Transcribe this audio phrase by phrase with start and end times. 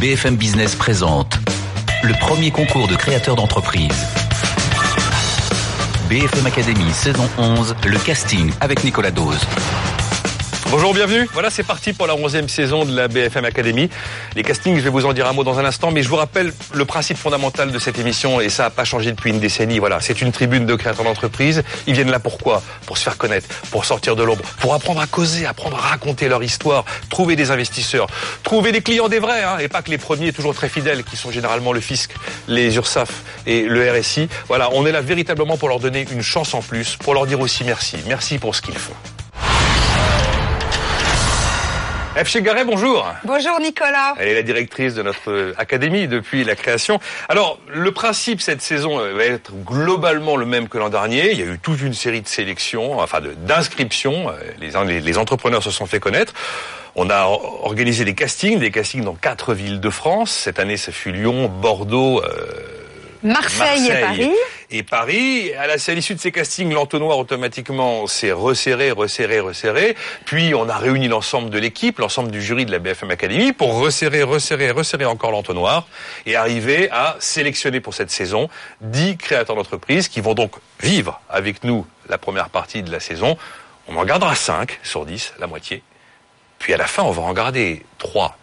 [0.00, 1.38] BFM Business présente
[2.02, 3.92] le premier concours de créateurs d'entreprise.
[6.08, 9.40] BFM Academy saison 11, le casting avec Nicolas Dose.
[10.70, 11.28] Bonjour, bienvenue.
[11.32, 13.90] Voilà, c'est parti pour la 11e saison de la BFM Academy.
[14.36, 16.14] Les castings, je vais vous en dire un mot dans un instant, mais je vous
[16.14, 19.80] rappelle le principe fondamental de cette émission, et ça n'a pas changé depuis une décennie.
[19.80, 21.64] Voilà, c'est une tribune de créateurs d'entreprise.
[21.88, 22.62] Ils viennent là pourquoi?
[22.86, 26.28] Pour se faire connaître, pour sortir de l'ombre, pour apprendre à causer, apprendre à raconter
[26.28, 28.06] leur histoire, trouver des investisseurs,
[28.44, 31.16] trouver des clients des vrais, hein, et pas que les premiers toujours très fidèles, qui
[31.16, 32.12] sont généralement le fisc,
[32.46, 33.10] les URSAF
[33.44, 34.28] et le RSI.
[34.46, 37.40] Voilà, on est là véritablement pour leur donner une chance en plus, pour leur dire
[37.40, 37.96] aussi merci.
[38.06, 38.94] Merci pour ce qu'ils font.
[42.22, 42.28] F.
[42.28, 43.06] Chegaray, bonjour.
[43.24, 44.14] Bonjour Nicolas.
[44.18, 47.00] Elle est la directrice de notre académie depuis la création.
[47.30, 51.32] Alors, le principe cette saison euh, va être globalement le même que l'an dernier.
[51.32, 54.28] Il y a eu toute une série de sélections, enfin d'inscriptions.
[54.28, 56.34] Euh, les, les, entrepreneurs se sont fait connaître.
[56.94, 60.30] On a organisé des castings, des castings dans quatre villes de France.
[60.30, 62.79] Cette année, ça fut Lyon, Bordeaux, euh,
[63.22, 64.30] Marseille, et Paris.
[64.70, 69.96] Et Paris, à l'issue de ces castings, l'entonnoir automatiquement s'est resserré, resserré, resserré.
[70.24, 73.78] Puis on a réuni l'ensemble de l'équipe, l'ensemble du jury de la BFM Academy pour
[73.78, 75.86] resserrer, resserrer, resserrer encore l'entonnoir
[76.24, 78.48] et arriver à sélectionner pour cette saison
[78.80, 83.36] 10 créateurs d'entreprise qui vont donc vivre avec nous la première partie de la saison.
[83.88, 85.82] On en gardera 5 sur 10, la moitié.
[86.58, 88.36] Puis à la fin, on va en garder 3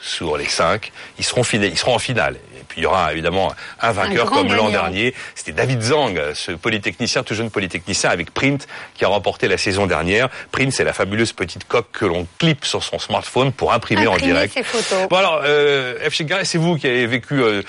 [0.00, 0.92] sur les 5.
[1.18, 2.36] Ils seront, ils seront en finale.
[2.68, 5.12] Puis il y aura évidemment un vainqueur comme l'an dernier.
[5.34, 9.86] C'était David Zang, ce polytechnicien, tout jeune polytechnicien avec Print, qui a remporté la saison
[9.86, 10.28] dernière.
[10.52, 14.16] Print, c'est la fabuleuse petite coque que l'on clip sur son smartphone pour imprimer, en
[14.16, 14.54] direct.
[14.54, 15.08] Ses photos.
[15.08, 16.08] Bon alors, euh,
[16.44, 17.62] c'est vous qui avez vécu euh,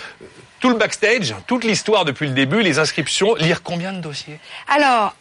[0.60, 4.40] tout le backstage, toute l'histoire depuis le début, les inscriptions, lire combien de dossiers?
[4.68, 5.16] Alors,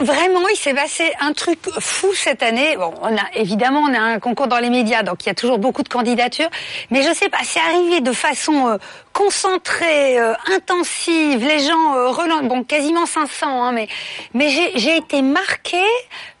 [0.00, 2.76] Vraiment, il s'est passé un truc fou cette année.
[2.76, 5.34] Bon, on a évidemment on a un concours dans les médias, donc il y a
[5.34, 6.48] toujours beaucoup de candidatures.
[6.90, 8.76] Mais je sais pas, c'est arrivé de façon euh,
[9.12, 11.44] concentrée, euh, intensive.
[11.46, 13.88] Les gens euh, relancent, bon, quasiment 500, hein, mais
[14.32, 15.76] mais j'ai été marquée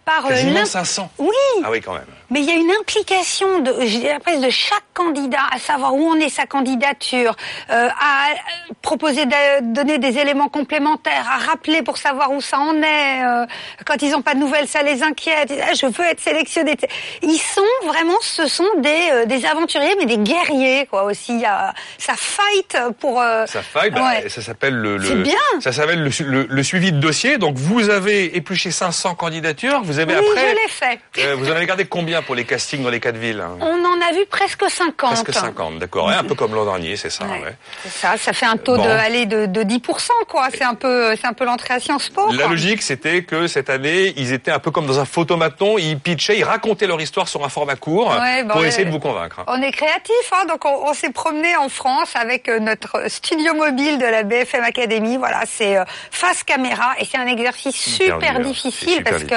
[0.04, 1.10] par quasiment 500.
[1.18, 1.28] Oui.
[1.64, 2.04] Ah oui, quand même
[2.34, 6.28] mais il y a une implication de, de chaque candidat à savoir où en est
[6.28, 7.36] sa candidature,
[7.70, 8.34] euh, à
[8.82, 13.24] proposer de donner des éléments complémentaires, à rappeler pour savoir où ça en est.
[13.24, 13.46] Euh,
[13.86, 15.52] quand ils n'ont pas de nouvelles, ça les inquiète.
[15.62, 16.76] Ah, je veux être sélectionné.
[17.22, 21.34] Ils sont vraiment, ce sont des, euh, des aventuriers, mais des guerriers quoi aussi.
[21.34, 23.20] Il y a, ça fight pour.
[23.20, 24.96] Euh, ça fight, bah, ça s'appelle le.
[24.96, 25.38] le bien.
[25.60, 27.38] Ça s'appelle le, le, suivi de dossier.
[27.38, 29.82] Donc vous avez épluché 500 candidatures.
[29.84, 30.50] Vous avez oui, après.
[30.50, 31.34] je l'ai fait.
[31.36, 34.00] vous en avez gardé combien pour les castings dans les quatre villes hein On en
[34.00, 34.94] a vu presque 50.
[34.96, 36.10] Presque 50, d'accord.
[36.10, 37.24] un peu comme l'an dernier, c'est ça.
[37.24, 37.56] Ouais.
[37.88, 39.80] Ça, ça fait un taux de, aller de, de 10%,
[40.28, 40.48] quoi.
[40.52, 42.32] C'est un peu, c'est un peu l'entrée à Sciences Po.
[42.32, 45.98] La logique, c'était que cette année, ils étaient un peu comme dans un photomaton, ils
[45.98, 48.14] pitchaient, ils racontaient leur histoire sur un format court
[48.50, 49.42] pour essayer de vous convaincre.
[49.46, 53.54] On est créatifs, hein, donc on, on s'est promené en France avec euh, notre studio
[53.54, 55.16] mobile de la BFM Academy.
[55.16, 59.34] Voilà, c'est euh, face caméra et c'est un exercice super difficile parce que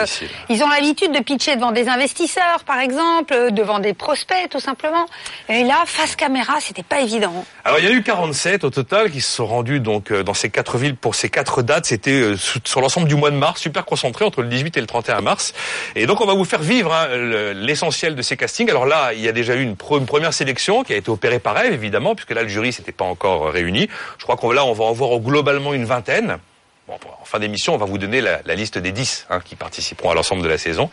[0.50, 4.60] ils ont l'habitude de pitcher devant des investisseurs, par exemple, euh, devant des prospects, tout
[4.60, 5.06] simplement.
[5.50, 7.46] Et là, face caméra, c'était pas évident.
[7.64, 10.50] Alors, il y a eu 47 au total qui se sont rendus donc dans ces
[10.50, 11.86] quatre villes pour ces quatre dates.
[11.86, 12.34] C'était
[12.64, 15.54] sur l'ensemble du mois de mars, super concentré entre le 18 et le 31 mars.
[15.96, 17.08] Et donc, on va vous faire vivre hein,
[17.54, 18.70] l'essentiel de ces castings.
[18.70, 21.58] Alors là, il y a déjà eu une, première sélection qui a été opérée par
[21.58, 23.88] elle, évidemment, puisque là, le jury s'était pas encore réuni.
[24.18, 26.38] Je crois qu'on là, on va en voir globalement une vingtaine.
[26.88, 30.12] Bon, en fin d'émission, on va vous donner la, liste des 10 hein, qui participeront
[30.12, 30.90] à l'ensemble de la saison.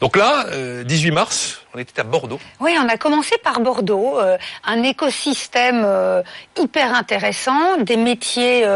[0.00, 0.46] Donc là,
[0.84, 2.40] 18 euh, mars, on était à Bordeaux.
[2.60, 6.22] Oui, on a commencé par Bordeaux, euh, un écosystème euh,
[6.56, 8.66] hyper intéressant, des métiers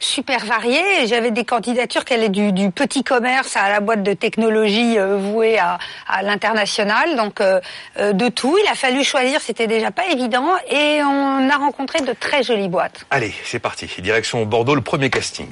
[0.00, 1.06] super variés.
[1.06, 5.58] J'avais des candidatures qui allaient du, du, petit commerce à la boîte de technologie vouée
[5.58, 8.58] à, à l'international, donc de tout.
[8.62, 12.68] Il a fallu choisir, c'était déjà pas évident, et on a rencontré de très jolies
[12.68, 13.06] boîtes.
[13.08, 13.88] Allez, c'est parti.
[14.02, 15.48] Direction Bordeaux, le premier casting.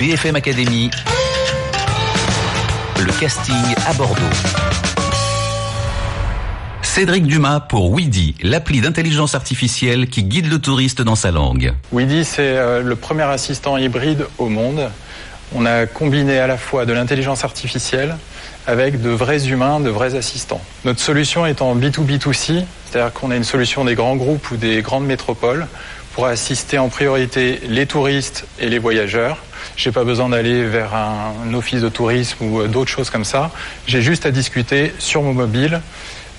[0.00, 0.90] BFM Academy,
[3.04, 3.54] le casting
[3.86, 4.22] à Bordeaux.
[6.80, 11.74] Cédric Dumas pour Weedy, l'appli d'intelligence artificielle qui guide le touriste dans sa langue.
[11.92, 14.88] Weedy, c'est euh, le premier assistant hybride au monde.
[15.54, 18.16] On a combiné à la fois de l'intelligence artificielle
[18.66, 20.62] avec de vrais humains, de vrais assistants.
[20.86, 24.80] Notre solution est en B2B2C, c'est-à-dire qu'on a une solution des grands groupes ou des
[24.80, 25.66] grandes métropoles
[26.14, 29.36] pour assister en priorité les touristes et les voyageurs
[29.80, 33.50] j'ai pas besoin d'aller vers un office de tourisme ou euh, d'autres choses comme ça.
[33.86, 35.80] J'ai juste à discuter sur mon mobile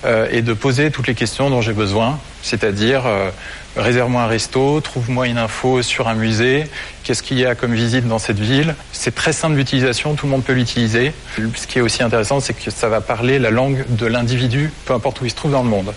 [0.04, 3.30] euh, et de poser toutes les questions dont j'ai besoin, c'est-à-dire euh,
[3.76, 6.68] réserve-moi un resto, trouve-moi une info sur un musée,
[7.02, 8.76] qu'est-ce qu'il y a comme visite dans cette ville?
[8.92, 11.12] C'est très simple d'utilisation, tout le monde peut l'utiliser.
[11.56, 14.94] Ce qui est aussi intéressant, c'est que ça va parler la langue de l'individu, peu
[14.94, 15.92] importe où il se trouve dans le monde.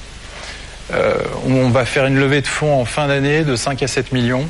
[1.47, 4.47] On va faire une levée de fonds en fin d'année de 5 à 7 millions.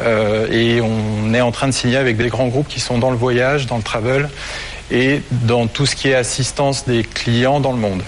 [0.00, 3.10] Euh, et on est en train de signer avec des grands groupes qui sont dans
[3.10, 4.28] le voyage, dans le travel
[4.90, 8.02] et dans tout ce qui est assistance des clients dans le monde.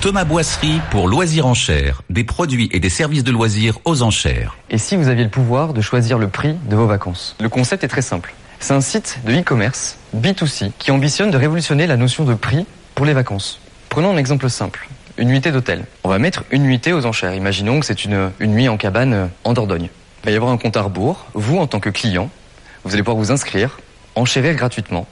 [0.00, 4.56] Thomas Boisserie pour Loisirs Enchères, des produits et des services de loisirs aux enchères.
[4.70, 7.36] Et si vous aviez le pouvoir de choisir le prix de vos vacances?
[7.38, 8.32] Le concept est très simple.
[8.60, 13.04] C'est un site de e-commerce, B2C, qui ambitionne de révolutionner la notion de prix pour
[13.04, 13.60] les vacances.
[13.90, 14.88] Prenons un exemple simple.
[15.18, 15.84] Une nuitée d'hôtel.
[16.02, 17.34] On va mettre une nuitée aux enchères.
[17.34, 19.90] Imaginons que c'est une, une nuit en cabane en Dordogne.
[20.22, 21.26] Il va y avoir un compte à rebours.
[21.32, 22.28] Vous, en tant que client,
[22.84, 23.78] vous allez pouvoir vous inscrire,
[24.16, 25.06] enchérir gratuitement.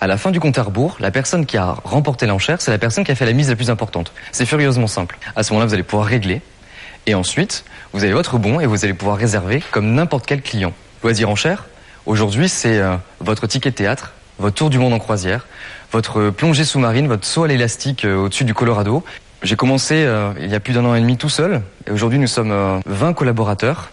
[0.00, 2.78] À la fin du compte à rebours, la personne qui a remporté l'enchère, c'est la
[2.78, 4.12] personne qui a fait la mise la plus importante.
[4.32, 5.16] C'est furieusement simple.
[5.36, 6.42] À ce moment-là, vous allez pouvoir régler.
[7.06, 10.72] Et ensuite, vous avez votre bon et vous allez pouvoir réserver comme n'importe quel client.
[11.04, 11.66] Loisir enchère,
[12.04, 15.46] aujourd'hui, c'est euh, votre ticket théâtre, votre tour du monde en croisière,
[15.92, 19.04] votre plongée sous-marine, votre saut à l'élastique euh, au-dessus du Colorado.
[19.44, 21.62] J'ai commencé euh, il y a plus d'un an et demi tout seul.
[21.86, 23.90] Et aujourd'hui, nous sommes 20 collaborateurs.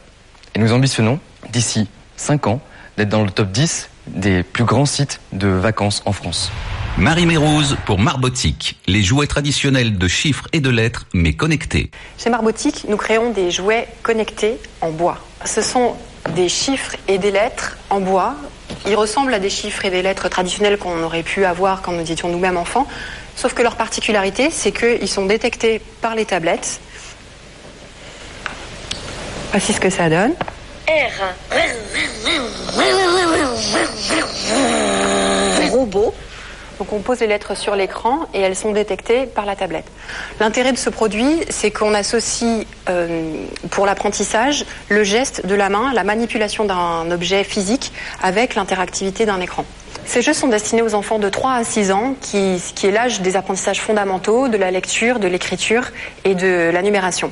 [0.55, 1.19] Et nous ambitionnons,
[1.51, 1.87] d'ici
[2.17, 2.61] 5 ans,
[2.97, 6.51] d'être dans le top 10 des plus grands sites de vacances en France.
[6.97, 11.91] Marie Mérouse pour Marbotique, les jouets traditionnels de chiffres et de lettres, mais connectés.
[12.17, 15.17] Chez Marbotique, nous créons des jouets connectés en bois.
[15.45, 15.95] Ce sont
[16.35, 18.35] des chiffres et des lettres en bois.
[18.85, 22.11] Ils ressemblent à des chiffres et des lettres traditionnels qu'on aurait pu avoir quand nous
[22.11, 22.87] étions nous-mêmes enfants,
[23.35, 26.81] sauf que leur particularité, c'est qu'ils sont détectés par les tablettes.
[29.51, 30.33] Voici ce que ça donne.
[30.87, 31.23] R.
[35.71, 36.13] Robot.
[36.77, 39.85] Donc on pose les lettres sur l'écran et elles sont détectées par la tablette.
[40.39, 43.33] L'intérêt de ce produit, c'est qu'on associe euh,
[43.71, 47.91] pour l'apprentissage le geste de la main, la manipulation d'un objet physique
[48.21, 49.65] avec l'interactivité d'un écran.
[50.05, 53.21] Ces jeux sont destinés aux enfants de 3 à 6 ans, qui, qui est l'âge
[53.21, 55.89] des apprentissages fondamentaux, de la lecture, de l'écriture
[56.23, 57.31] et de la numération.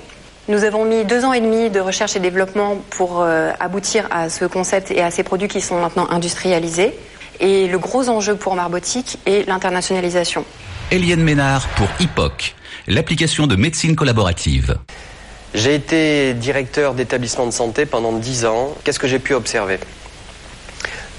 [0.50, 4.30] Nous avons mis deux ans et demi de recherche et développement pour euh, aboutir à
[4.30, 6.98] ce concept et à ces produits qui sont maintenant industrialisés.
[7.42, 10.46] Et le gros enjeu pour Marbotique est l'internationalisation.
[10.90, 12.56] Eliane Ménard pour HIPOC,
[12.88, 14.78] l'application de médecine collaborative.
[15.54, 18.74] J'ai été directeur d'établissement de santé pendant dix ans.
[18.86, 19.80] Qu'est-ce que j'ai pu observer?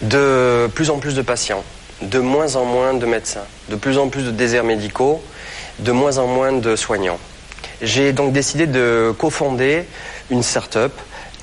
[0.00, 1.64] De plus en plus de patients,
[2.00, 5.22] de moins en moins de médecins, de plus en plus de déserts médicaux,
[5.80, 7.18] de moins en moins de soignants.
[7.80, 9.84] J'ai donc décidé de cofonder
[10.30, 10.92] une start-up,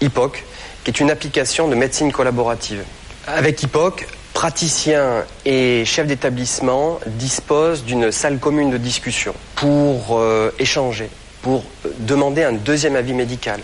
[0.01, 0.43] HIPOC,
[0.83, 2.83] qui est une application de médecine collaborative.
[3.27, 11.09] Avec HIPOC, praticiens et chefs d'établissement disposent d'une salle commune de discussion pour euh, échanger,
[11.41, 11.63] pour
[11.99, 13.61] demander un deuxième avis médical,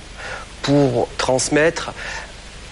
[0.62, 1.94] pour transmettre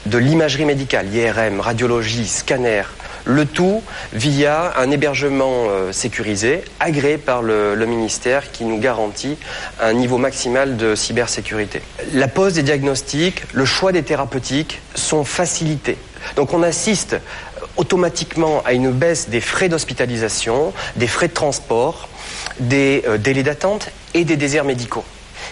[0.05, 2.83] de l'imagerie médicale, IRM, radiologie, scanner,
[3.25, 3.81] le tout
[4.13, 9.37] via un hébergement euh, sécurisé, agréé par le, ministère qui nous garantit
[9.81, 11.81] un niveau maximal de cybersécurité.
[12.13, 15.97] La pose des diagnostics, le choix des thérapeutiques sont facilités.
[16.35, 17.17] Donc on assiste
[17.77, 22.09] automatiquement à une baisse des frais d'hospitalisation, des frais de transport,
[22.59, 25.05] des euh, délais d'attente et des déserts médicaux.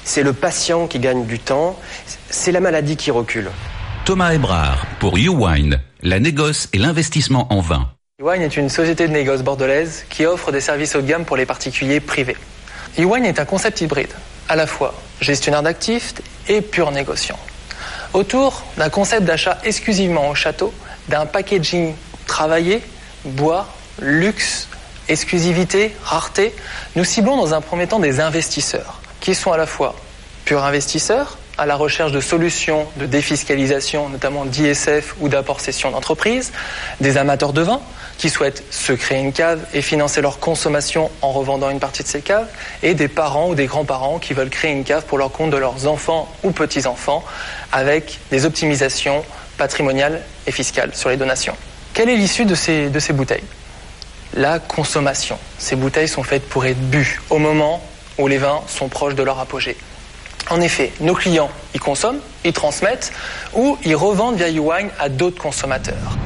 [0.03, 1.77] C'est le patient qui gagne du temps,
[2.29, 3.49] c'est la maladie qui recule.
[4.07, 7.89] Thomas Ebrard pour YouWine, la négoce et l'investissement en vin.
[8.21, 11.35] YouWine est une société de négoce bordelaise qui offre des services haut de gamme pour
[11.35, 12.37] les particuliers privés.
[12.97, 14.13] YouWine est un concept hybride,
[14.47, 16.13] à la fois gestionnaire d'actifs
[16.47, 17.37] et pur négociant.
[18.13, 20.73] Autour d'un concept d'achat exclusivement au château,
[21.09, 21.93] d'un packaging
[22.27, 22.81] travaillé,
[23.25, 23.67] bois,
[24.01, 24.69] luxe,
[25.09, 26.55] exclusivité, rareté,
[26.95, 29.97] nous ciblons dans un premier temps des investisseurs qui sont à la fois
[30.45, 36.51] purs investisseurs, à la recherche de solutions de défiscalisation, notamment d'ISF ou d'apport cession d'entreprise,
[37.01, 37.81] des amateurs de vin
[38.17, 42.07] qui souhaitent se créer une cave et financer leur consommation en revendant une partie de
[42.07, 42.47] ces caves,
[42.81, 45.57] et des parents ou des grands-parents qui veulent créer une cave pour leur compte de
[45.57, 47.23] leurs enfants ou petits-enfants
[47.71, 49.23] avec des optimisations
[49.57, 51.55] patrimoniales et fiscales sur les donations.
[51.93, 53.43] Quelle est l'issue de ces, de ces bouteilles?
[54.35, 55.37] La consommation.
[55.57, 57.81] Ces bouteilles sont faites pour être bues au moment
[58.17, 59.77] où les vins sont proches de leur apogée.
[60.49, 63.11] En effet, nos clients, ils consomment, ils transmettent
[63.53, 66.17] ou ils revendent via YouWine à d'autres consommateurs.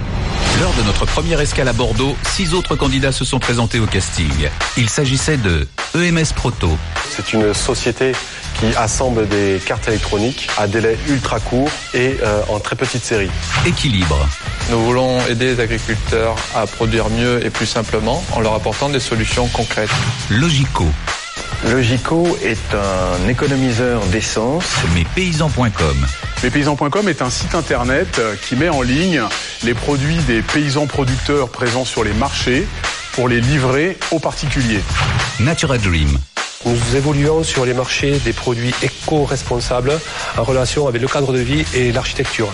[0.61, 4.31] Lors de notre première escale à Bordeaux, six autres candidats se sont présentés au casting.
[4.77, 6.69] Il s'agissait de EMS Proto.
[7.09, 8.11] C'est une société
[8.59, 13.31] qui assemble des cartes électroniques à délai ultra court et euh, en très petite série.
[13.65, 14.19] Équilibre.
[14.69, 18.99] Nous voulons aider les agriculteurs à produire mieux et plus simplement en leur apportant des
[18.99, 19.89] solutions concrètes.
[20.29, 20.85] Logico.
[21.69, 24.65] Logico est un économiseur d'essence.
[24.95, 26.07] Mespaysans.com
[26.43, 29.21] Mespaysans.com est un site internet euh, qui met en ligne
[29.63, 32.67] les produits des paysans producteurs présents sur les marchés
[33.13, 34.81] pour les livrer aux particuliers.
[35.39, 36.17] Natura Dream.
[36.65, 39.99] Nous évoluons sur les marchés des produits éco-responsables
[40.37, 42.51] en relation avec le cadre de vie et l'architecture.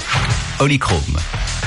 [0.57, 1.17] Polychrome.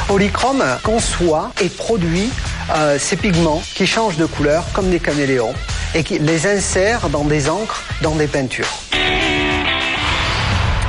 [0.06, 2.28] Polychrome conçoit et produit
[2.74, 5.54] euh, ces pigments qui changent de couleur comme des caméléons
[5.94, 8.68] et qui les insère dans des encres, dans des peintures.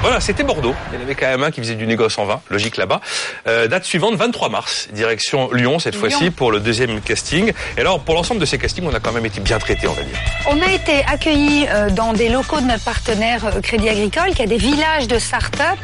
[0.01, 0.73] Voilà, c'était Bordeaux.
[0.91, 3.01] Il y en avait quand même un qui faisait du négoce en vin, logique là-bas.
[3.47, 7.53] Euh, date suivante, 23 mars, direction Lyon cette fois-ci pour le deuxième casting.
[7.77, 9.93] Et alors, pour l'ensemble de ces castings, on a quand même été bien traités, on
[9.93, 10.17] va dire.
[10.49, 14.41] On a été accueillis euh, dans des locaux de notre partenaire euh, Crédit Agricole, qui
[14.41, 15.77] a des villages de start-up.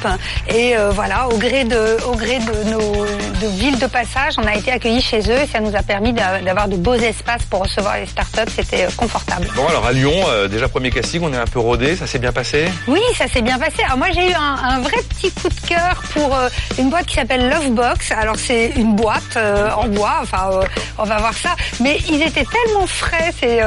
[0.49, 4.47] Et euh, voilà, au gré de, au gré de nos de villes de passage, on
[4.47, 5.41] a été accueillis chez eux.
[5.43, 8.49] Et ça nous a permis d'a- d'avoir de beaux espaces pour recevoir les start-up.
[8.55, 9.47] C'était confortable.
[9.55, 12.17] Bon, alors à Lyon, euh, déjà premier casting, on est un peu rodé, ça s'est
[12.19, 12.65] bien passé?
[12.87, 13.83] Oui, ça s'est bien passé.
[13.85, 17.15] Alors moi j'ai eu un, vrai petit coup de cœur pour euh, une boîte qui
[17.15, 18.11] s'appelle Lovebox.
[18.11, 20.63] Alors c'est une boîte euh, en bois, enfin euh,
[20.97, 21.55] on va voir ça.
[21.79, 23.61] Mais ils étaient tellement frais ces,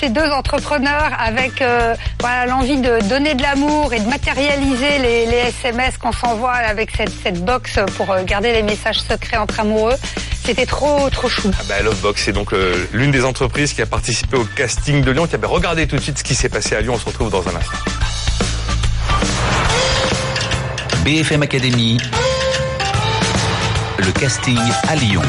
[0.00, 1.62] ces deux entrepreneurs avec
[2.48, 7.44] l'envie de donner de l'amour et de matérialiser les, SMS qu'on s'envoie avec cette, cette
[7.44, 9.96] box pour garder les messages secrets entre amoureux.
[10.44, 11.50] C'était trop trop chou.
[11.58, 12.52] Ah bah, Lovebox, c'est donc
[12.92, 15.26] l'une des entreprises qui a participé au casting de Lyon.
[15.26, 16.94] Qui a regardé tout de suite ce qui s'est passé à Lyon.
[16.94, 18.01] On se retrouve dans un instant.
[21.04, 21.96] BFM Academy.
[23.98, 25.22] Le casting à Lyon.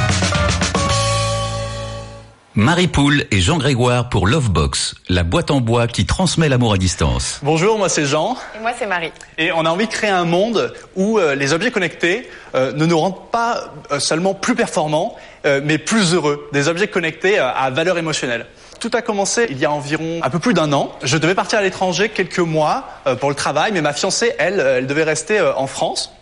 [2.53, 6.77] Marie Poule et Jean Grégoire pour Lovebox, la boîte en bois qui transmet l'amour à
[6.77, 7.39] distance.
[7.41, 8.37] Bonjour, moi c'est Jean.
[8.55, 9.11] Et moi, c'est Marie.
[9.39, 12.85] Et on a envie de créer un monde où euh, les objets connectés euh, ne
[12.85, 15.15] nous rendent pas euh, seulement plus performants,
[15.47, 16.47] euh, mais plus heureux.
[16.53, 18.45] Des objets connectés euh, à valeur émotionnelle.
[18.79, 20.93] Tout a commencé il y a environ un peu plus d'un an.
[21.03, 24.59] Je devais partir à l'étranger quelques mois euh, pour le travail, mais ma fiancée, elle,
[24.59, 26.13] euh, elle devait rester euh, en France.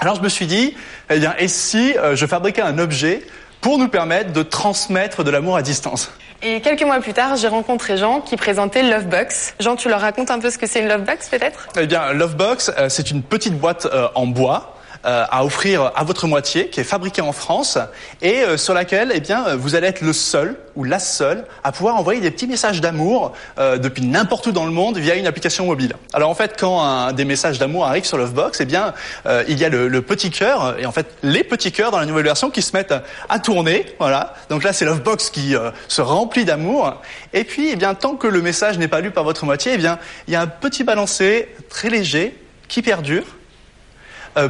[0.00, 0.74] Alors je me suis dit,
[1.10, 3.22] eh bien, et si je fabriquais un objet
[3.60, 6.10] pour nous permettre de transmettre de l'amour à distance?
[6.42, 9.54] Et quelques mois plus tard, j'ai rencontré Jean qui présentait Lovebox.
[9.60, 11.68] Jean, tu leur racontes un peu ce que c'est une Lovebox peut-être?
[11.78, 16.80] Eh bien, Lovebox, c'est une petite boîte en bois à offrir à votre moitié, qui
[16.80, 17.78] est fabriquée en France
[18.20, 21.44] et euh, sur laquelle, eh bien, euh, vous allez être le seul ou la seule
[21.64, 25.14] à pouvoir envoyer des petits messages d'amour euh, depuis n'importe où dans le monde via
[25.16, 25.94] une application mobile.
[26.12, 28.94] Alors en fait, quand un, des messages d'amour arrivent sur Lovebox, eh bien,
[29.26, 31.98] euh, il y a le, le petit cœur et en fait les petits cœurs dans
[31.98, 32.94] la nouvelle version qui se mettent
[33.28, 33.86] à tourner.
[33.98, 34.34] Voilà.
[34.48, 37.00] Donc là, c'est Lovebox qui euh, se remplit d'amour.
[37.32, 39.78] Et puis, eh bien, tant que le message n'est pas lu par votre moitié, eh
[39.78, 42.36] bien, il y a un petit balancé très léger
[42.68, 43.41] qui perdure euh,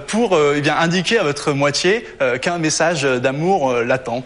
[0.07, 4.23] pour euh, eh bien, indiquer à votre moitié euh, qu'un message d'amour euh, l'attend.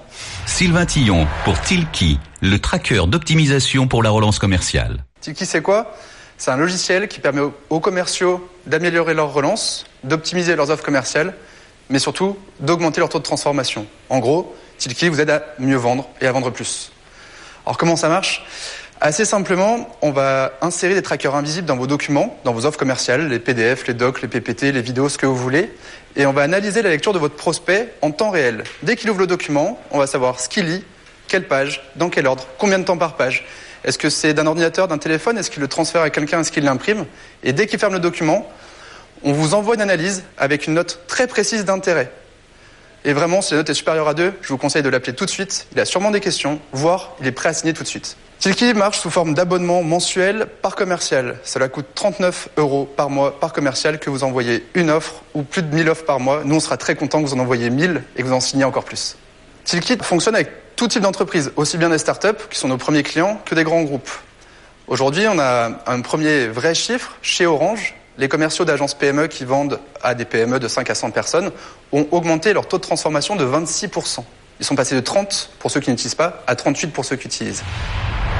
[0.47, 5.05] Sylvain Tillon pour Tilki, le tracker d'optimisation pour la relance commerciale.
[5.21, 5.95] Tilki, c'est quoi?
[6.39, 11.35] C'est un logiciel qui permet aux- aux commerciaux d'améliorer leur relance, d'optimiser leurs offres commerciales,
[11.89, 13.87] mais surtout d'augmenter leur taux de transformation.
[14.11, 16.93] En gros, Tilki vous aide à mieux vendre et à vendre plus.
[17.65, 18.45] Alors comment ça marche?
[19.00, 23.29] Assez simplement, on va insérer des trackers invisibles dans vos documents, dans vos offres commerciales,
[23.29, 25.71] les PDF, les docs, les PPT, les vidéos, ce que vous voulez,
[26.17, 28.65] et on va analyser la lecture de votre prospect en temps réel.
[28.83, 30.83] Dès qu'il ouvre le document, on va savoir ce qu'il lit,
[31.29, 33.45] quelle page, dans quel ordre, combien de temps par page.
[33.85, 36.65] Est-ce que c'est d'un ordinateur, d'un téléphone Est-ce qu'il le transfère à quelqu'un Est-ce qu'il
[36.65, 37.05] l'imprime?
[37.43, 38.50] Et dès qu'il ferme le document,
[39.23, 42.11] on vous envoie une analyse avec une note très précise d'intérêt.
[43.05, 45.26] Et vraiment, si la note est supérieure à 2, je vous conseille de l'appeler tout
[45.26, 45.67] de suite.
[45.73, 48.17] Il a sûrement des questions, voire il est prêt à signer tout de suite.
[48.38, 51.38] Tilki marche sous forme d'abonnement mensuel par commercial.
[51.43, 55.62] Cela coûte 39 euros par mois par commercial que vous envoyez une offre ou plus
[55.62, 56.43] de 1000 offres par mois.
[56.45, 58.64] Nous, on sera très contents que vous en envoyiez 1000 et que vous en signiez
[58.64, 59.16] encore plus.
[59.64, 63.40] Tilkit fonctionne avec tout type d'entreprise, aussi bien des startups, qui sont nos premiers clients,
[63.47, 64.11] que des grands groupes.
[64.87, 67.95] Aujourd'hui, on a un premier vrai chiffre chez Orange.
[68.19, 71.50] Les commerciaux d'agences PME qui vendent à des PME de 5 à 100 personnes
[71.93, 74.25] ont augmenté leur taux de transformation de 26%.
[74.61, 77.27] Ils sont passés de 30 pour ceux qui n'utilisent pas à 38 pour ceux qui
[77.27, 77.63] utilisent.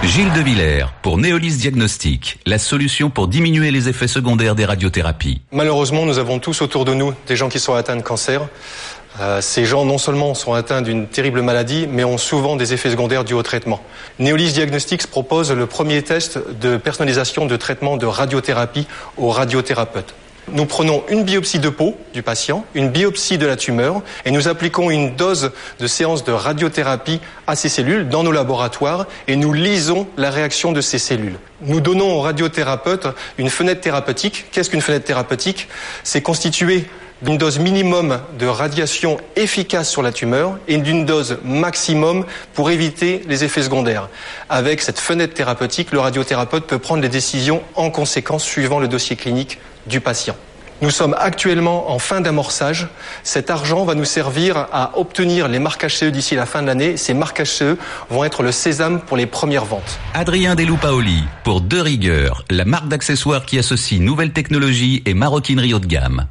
[0.03, 5.41] Gilles de Villers pour Neolis Diagnostic, la solution pour diminuer les effets secondaires des radiothérapies.
[5.53, 8.47] Malheureusement, nous avons tous autour de nous des gens qui sont atteints de cancer.
[9.21, 12.91] Euh, ces gens, non seulement sont atteints d'une terrible maladie, mais ont souvent des effets
[12.91, 13.83] secondaires dus au traitement.
[14.19, 20.15] Neolis Diagnostics propose le premier test de personnalisation de traitement de radiothérapie aux radiothérapeutes.
[20.53, 24.47] Nous prenons une biopsie de peau du patient, une biopsie de la tumeur, et nous
[24.47, 25.51] appliquons une dose
[25.81, 30.71] de séance de radiothérapie à ces cellules dans nos laboratoires, et nous lisons la réaction
[30.71, 31.39] de ces cellules.
[31.63, 34.47] Nous donnons aux radiothérapeutes une fenêtre thérapeutique.
[34.53, 35.69] Qu'est-ce qu'une fenêtre thérapeutique?
[36.05, 36.85] C'est constitué
[37.23, 42.25] d'une dose minimum de radiation efficace sur la tumeur et d'une dose maximum
[42.55, 44.09] pour éviter les effets secondaires.
[44.49, 49.17] Avec cette fenêtre thérapeutique, le radiothérapeute peut prendre les décisions en conséquence suivant le dossier
[49.17, 50.37] clinique du patient.
[50.83, 52.89] Nous sommes actuellement en fin d'amorçage.
[53.23, 56.99] Cet argent va nous servir à obtenir les marques HCE d'ici la fin de l'année.
[56.99, 57.79] Ces marques HCE
[58.11, 59.99] vont être le sésame pour les premières ventes.
[60.13, 65.79] Adrien Deloupaoli, pour De Rigueur, la marque d'accessoires qui associe nouvelles technologies et maroquinerie haut
[65.79, 66.27] de gamme.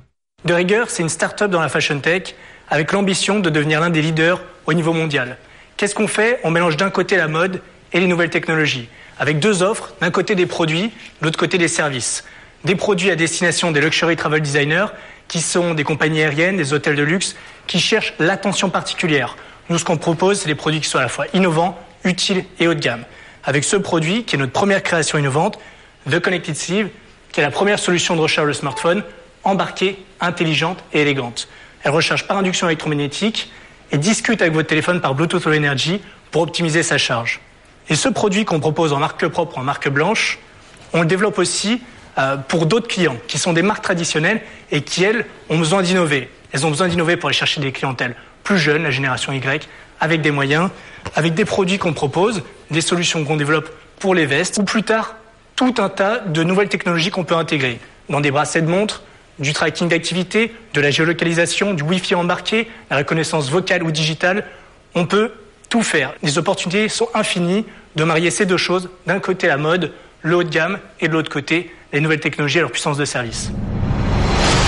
[0.46, 2.36] De Rigueur, c'est une start-up dans la fashion tech
[2.70, 5.38] avec l'ambition de devenir l'un des leaders au niveau mondial.
[5.76, 6.40] Qu'est-ce qu'on fait?
[6.44, 7.62] On mélange d'un côté la mode
[7.94, 11.68] et les nouvelles technologies, avec deux offres, d'un côté des produits, de l'autre côté des
[11.68, 12.24] services
[12.66, 14.88] des produits à destination des luxury travel designers,
[15.28, 17.36] qui sont des compagnies aériennes, des hôtels de luxe,
[17.68, 19.38] qui cherchent l'attention particulière.
[19.70, 22.68] Nous, ce qu'on propose, c'est des produits qui sont à la fois innovants, utiles et
[22.68, 23.04] haut de gamme.
[23.44, 25.60] Avec ce produit, qui est notre première création innovante,
[26.10, 26.90] The Connected Sleeve,
[27.32, 29.04] qui est la première solution de recharge de smartphone,
[29.44, 31.48] embarquée, intelligente et élégante.
[31.84, 33.52] Elle recharge par induction électromagnétique
[33.92, 37.42] et discute avec votre téléphone par Bluetooth Low Energy pour optimiser sa charge.
[37.90, 40.40] Et ce produit qu'on propose en marque propre en marque blanche,
[40.94, 41.82] on le développe aussi
[42.48, 44.42] pour d'autres clients qui sont des marques traditionnelles
[44.72, 46.30] et qui, elles, ont besoin d'innover.
[46.52, 49.68] Elles ont besoin d'innover pour aller chercher des clientèles plus jeunes, la génération Y,
[50.00, 50.70] avec des moyens,
[51.16, 53.70] avec des produits qu'on propose, des solutions qu'on développe
[54.00, 55.16] pour les vestes, ou plus tard,
[55.56, 57.80] tout un tas de nouvelles technologies qu'on peut intégrer
[58.10, 59.04] dans des bracelets de montre,
[59.40, 64.46] du tracking d'activité, de la géolocalisation, du Wi-Fi embarqué, la reconnaissance vocale ou digitale.
[64.94, 65.32] On peut
[65.70, 66.14] tout faire.
[66.24, 68.90] Les opportunités sont infinies de marier ces deux choses.
[69.08, 69.92] D'un côté, la mode,
[70.22, 73.06] le haut de gamme, et de l'autre côté, les nouvelles technologies et leur puissance de
[73.06, 73.52] service.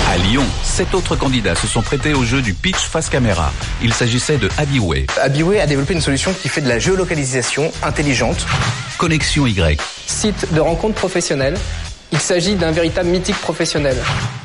[0.10, 3.52] À Lyon, sept autres candidats se sont prêtés au jeu du pitch face caméra.
[3.84, 5.06] Il s'agissait de Abiway.
[5.22, 8.46] Abiway a développé une solution qui fait de la géolocalisation intelligente.
[8.98, 9.78] Connexion Y.
[10.06, 11.58] Site de rencontres professionnelles.
[12.14, 13.98] Il s'agit d'un véritable mythique professionnel.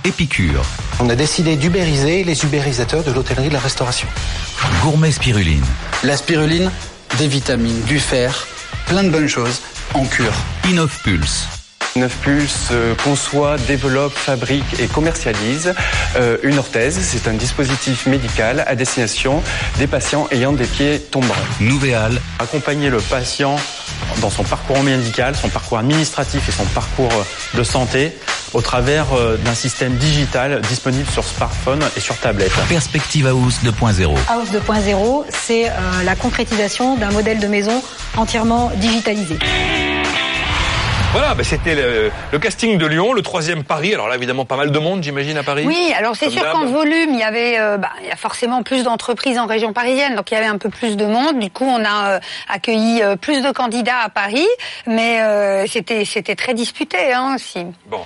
[0.05, 0.65] Épicure.
[0.99, 4.09] On a décidé d'ubériser les ubérisateurs de l'hôtellerie et de la restauration.
[4.83, 5.65] Gourmet spiruline.
[6.03, 6.69] La spiruline,
[7.19, 8.49] des vitamines, du fer,
[8.87, 9.61] plein de bonnes choses
[9.95, 10.35] en cure.
[10.69, 11.62] Innov Pulse.
[11.97, 15.75] Neufpulse euh, conçoit, développe, fabrique et commercialise
[16.17, 16.99] euh, une orthèse.
[17.01, 19.43] C'est un dispositif médical à destination
[19.79, 21.35] des patients ayant des pieds tombants.
[21.61, 22.21] Nouvéal.
[22.39, 23.57] Accompagner le patient
[24.21, 27.13] dans son parcours médical, son parcours administratif et son parcours
[27.55, 28.17] de santé
[28.55, 32.53] au travers euh, d'un système digital disponible sur smartphone et sur tablette.
[32.69, 34.15] Perspective House 2.0.
[34.29, 35.71] House 2.0, c'est
[36.05, 37.83] la concrétisation d'un modèle de maison
[38.17, 39.39] entièrement digitalisé.
[41.13, 43.93] Voilà, bah, c'était le, casting de Lyon, le troisième Paris.
[43.93, 45.65] Alors là, évidemment, pas mal de monde, j'imagine, à Paris.
[45.67, 48.63] Oui, alors c'est sûr qu'en volume, il y avait, euh, bah, il y a forcément
[48.63, 51.39] plus d'entreprises en région parisienne, donc il y avait un peu plus de monde.
[51.39, 54.47] Du coup, on a euh, accueilli euh, plus de candidats à Paris,
[54.87, 55.21] mais
[55.69, 57.67] c'était c'était très disputé hein, aussi.
[57.91, 58.01] Bon,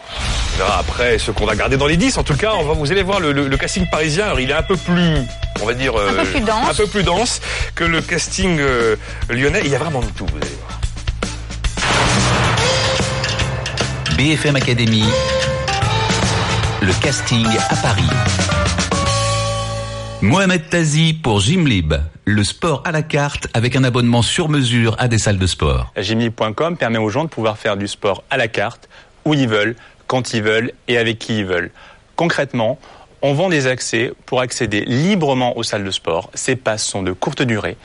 [0.54, 2.18] on verra après ce qu'on va garder dans les 10.
[2.18, 4.24] En tout cas, on va, vous allez voir le, casting parisien.
[4.24, 5.18] Alors, il est un peu plus,
[5.62, 7.40] on va dire, un peu plus dense, un peu plus dense
[7.76, 8.60] que le casting
[9.28, 9.60] lyonnais.
[9.64, 10.80] Il y a vraiment de tout, vous allez voir.
[14.16, 15.04] BFM Academy,
[16.80, 18.08] le casting à Paris.
[20.22, 21.92] Mohamed Tazi pour Gymlib,
[22.24, 25.92] le sport à la carte avec un abonnement sur mesure à des salles de sport.
[25.98, 28.88] Gymlib.com permet aux gens de pouvoir faire du sport à la carte,
[29.26, 29.76] où ils veulent,
[30.06, 31.70] quand ils veulent et avec qui ils veulent.
[32.16, 32.78] Concrètement,
[33.20, 36.30] on vend des accès pour accéder librement aux salles de sport.
[36.32, 37.76] Ces passes sont de courte durée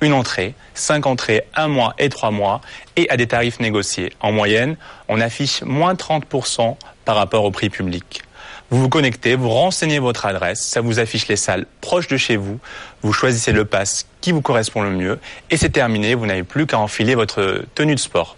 [0.00, 2.60] une entrée, cinq entrées, un mois et trois mois,
[2.96, 4.12] et à des tarifs négociés.
[4.20, 4.76] En moyenne,
[5.08, 8.22] on affiche moins 30% par rapport au prix public.
[8.70, 12.36] Vous vous connectez, vous renseignez votre adresse, ça vous affiche les salles proches de chez
[12.36, 12.60] vous,
[13.02, 15.18] vous choisissez le pass qui vous correspond le mieux,
[15.50, 18.36] et c'est terminé, vous n'avez plus qu'à enfiler votre tenue de sport.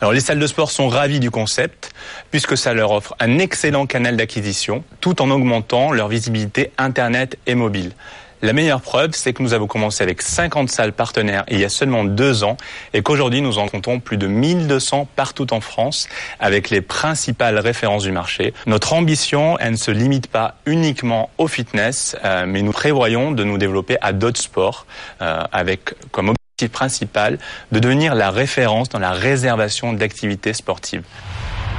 [0.00, 1.92] Alors les salles de sport sont ravies du concept
[2.30, 7.54] puisque ça leur offre un excellent canal d'acquisition tout en augmentant leur visibilité internet et
[7.54, 7.92] mobile.
[8.44, 11.68] La meilleure preuve, c'est que nous avons commencé avec 50 salles partenaires il y a
[11.68, 12.56] seulement deux ans
[12.92, 16.08] et qu'aujourd'hui nous en comptons plus de 1200 partout en France
[16.40, 18.52] avec les principales références du marché.
[18.66, 23.44] Notre ambition, elle ne se limite pas uniquement au fitness, euh, mais nous prévoyons de
[23.44, 24.86] nous développer à d'autres sports
[25.20, 27.38] euh, avec comme objectif principal
[27.70, 31.04] de devenir la référence dans la réservation d'activités sportives.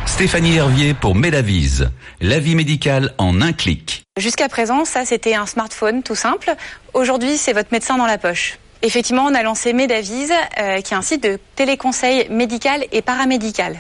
[0.06, 1.90] Stéphanie Hervier pour Medavise,
[2.22, 4.04] l'avis médical en un clic.
[4.18, 6.54] Jusqu'à présent, ça c'était un smartphone tout simple.
[6.94, 8.60] Aujourd'hui, c'est votre médecin dans la poche.
[8.82, 13.80] Effectivement, on a lancé Medavise, euh, qui est un site de téléconseil médical et paramédical.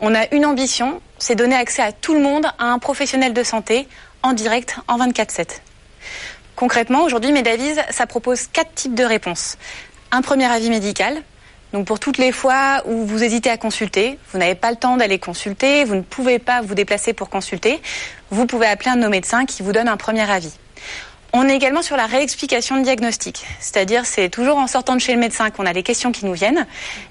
[0.00, 3.42] On a une ambition, c'est donner accès à tout le monde à un professionnel de
[3.42, 3.88] santé
[4.22, 5.62] en direct en 24/7.
[6.56, 9.56] Concrètement, aujourd'hui, Medavise, ça propose quatre types de réponses.
[10.12, 11.22] Un premier avis médical,
[11.74, 14.96] Donc pour toutes les fois où vous hésitez à consulter, vous n'avez pas le temps
[14.96, 17.82] d'aller consulter, vous ne pouvez pas vous déplacer pour consulter,
[18.30, 20.52] vous pouvez appeler un de nos médecins qui vous donne un premier avis.
[21.32, 25.14] On est également sur la réexplication de diagnostic, c'est-à-dire c'est toujours en sortant de chez
[25.14, 26.64] le médecin qu'on a des questions qui nous viennent.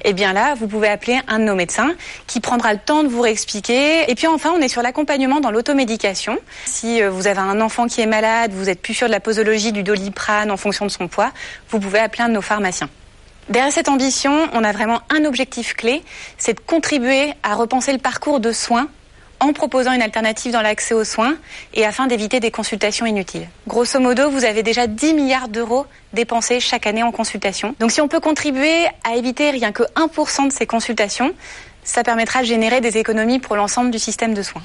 [0.06, 1.93] Et bien là, vous pouvez appeler un de nos médecins
[2.26, 4.10] qui prendra le temps de vous réexpliquer.
[4.10, 6.39] Et puis enfin, on est sur l'accompagnement dans l'automédication.
[6.63, 9.19] Si euh, vous avez un enfant qui est malade, vous êtes plus sûr de la
[9.19, 11.34] posologie du doliprane en fonction de son poids,
[11.67, 12.88] vous pouvez appeler un de nos pharmaciens.
[13.49, 16.01] Derrière cette ambition, on a vraiment un objectif clé,
[16.38, 18.88] c'est de contribuer à repenser le parcours de soins
[19.41, 21.36] en proposant une alternative dans l'accès aux soins
[21.73, 23.47] et afin d'éviter des consultations inutiles.
[23.67, 27.75] Grosso modo, vous avez déjà 10 milliards d'euros dépensés chaque année en consultation.
[27.79, 31.34] Donc si on peut contribuer à éviter rien que 1% de ces consultations,
[31.84, 34.63] ça permettra de générer des économies pour l'ensemble du système de soins.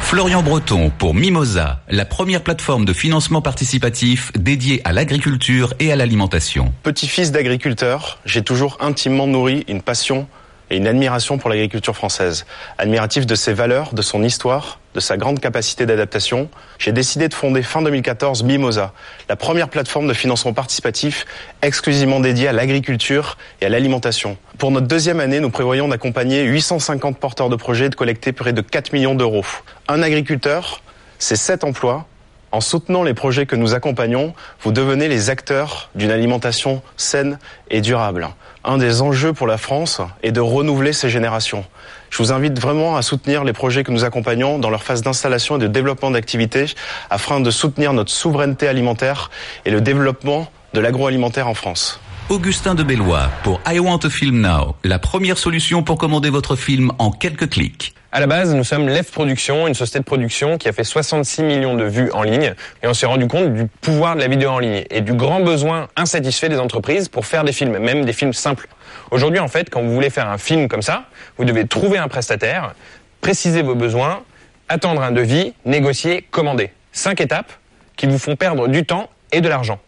[0.00, 5.96] Florian Breton pour Mimosa, la première plateforme de financement participatif dédiée à l'agriculture et à
[5.96, 6.72] l'alimentation.
[6.82, 10.28] Petit-fils d'agriculteur, j'ai toujours intimement nourri une passion
[10.74, 12.46] et une admiration pour l'agriculture française.
[12.78, 17.34] Admiratif de ses valeurs, de son histoire, de sa grande capacité d'adaptation, j'ai décidé de
[17.34, 18.92] fonder fin 2014 Mimosa,
[19.28, 21.26] la première plateforme de financement participatif
[21.62, 24.36] exclusivement dédiée à l'agriculture et à l'alimentation.
[24.58, 28.52] Pour notre deuxième année, nous prévoyons d'accompagner 850 porteurs de projets et de collecter près
[28.52, 29.44] de 4 millions d'euros.
[29.86, 30.82] Un agriculteur,
[31.20, 32.06] c'est 7 emplois
[32.54, 37.80] en soutenant les projets que nous accompagnons, vous devenez les acteurs d'une alimentation saine et
[37.80, 38.28] durable.
[38.62, 41.64] Un des enjeux pour la France est de renouveler ces générations.
[42.10, 45.56] Je vous invite vraiment à soutenir les projets que nous accompagnons dans leur phase d'installation
[45.56, 46.66] et de développement d'activités
[47.10, 49.32] afin de soutenir notre souveraineté alimentaire
[49.64, 51.98] et le développement de l'agroalimentaire en France.
[52.30, 56.56] Augustin de Bellois pour I Want a Film Now, la première solution pour commander votre
[56.56, 57.94] film en quelques clics.
[58.12, 61.42] À la base, nous sommes Left Production, une société de production qui a fait 66
[61.42, 62.54] millions de vues en ligne.
[62.82, 65.40] Et on s'est rendu compte du pouvoir de la vidéo en ligne et du grand
[65.40, 68.68] besoin insatisfait des entreprises pour faire des films, même des films simples.
[69.10, 71.04] Aujourd'hui, en fait, quand vous voulez faire un film comme ça,
[71.36, 72.74] vous devez trouver un prestataire,
[73.20, 74.22] préciser vos besoins,
[74.70, 76.70] attendre un devis, négocier, commander.
[76.92, 77.52] Cinq étapes
[77.96, 79.78] qui vous font perdre du temps et de l'argent.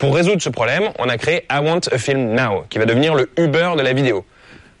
[0.00, 3.14] Pour résoudre ce problème, on a créé I Want a Film Now, qui va devenir
[3.14, 4.24] le Uber de la vidéo.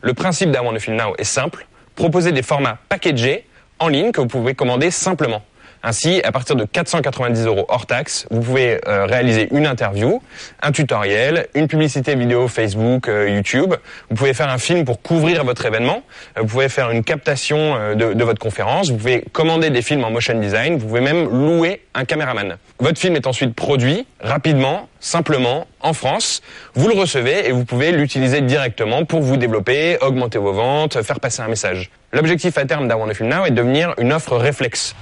[0.00, 3.44] Le principe d'I Want a Film Now est simple proposer des formats packagés
[3.78, 5.42] en ligne que vous pouvez commander simplement.
[5.82, 10.20] Ainsi, à partir de 490 euros hors taxe, vous pouvez euh, réaliser une interview,
[10.60, 13.74] un tutoriel, une publicité vidéo Facebook, euh, YouTube.
[14.10, 16.02] Vous pouvez faire un film pour couvrir votre événement.
[16.36, 18.90] Euh, vous pouvez faire une captation de, de, votre conférence.
[18.90, 20.76] Vous pouvez commander des films en motion design.
[20.76, 22.58] Vous pouvez même louer un caméraman.
[22.78, 26.42] Votre film est ensuite produit rapidement, simplement, en France.
[26.74, 31.20] Vous le recevez et vous pouvez l'utiliser directement pour vous développer, augmenter vos ventes, faire
[31.20, 31.90] passer un message.
[32.12, 34.94] L'objectif à terme d'Awan Film Now est de devenir une offre réflexe.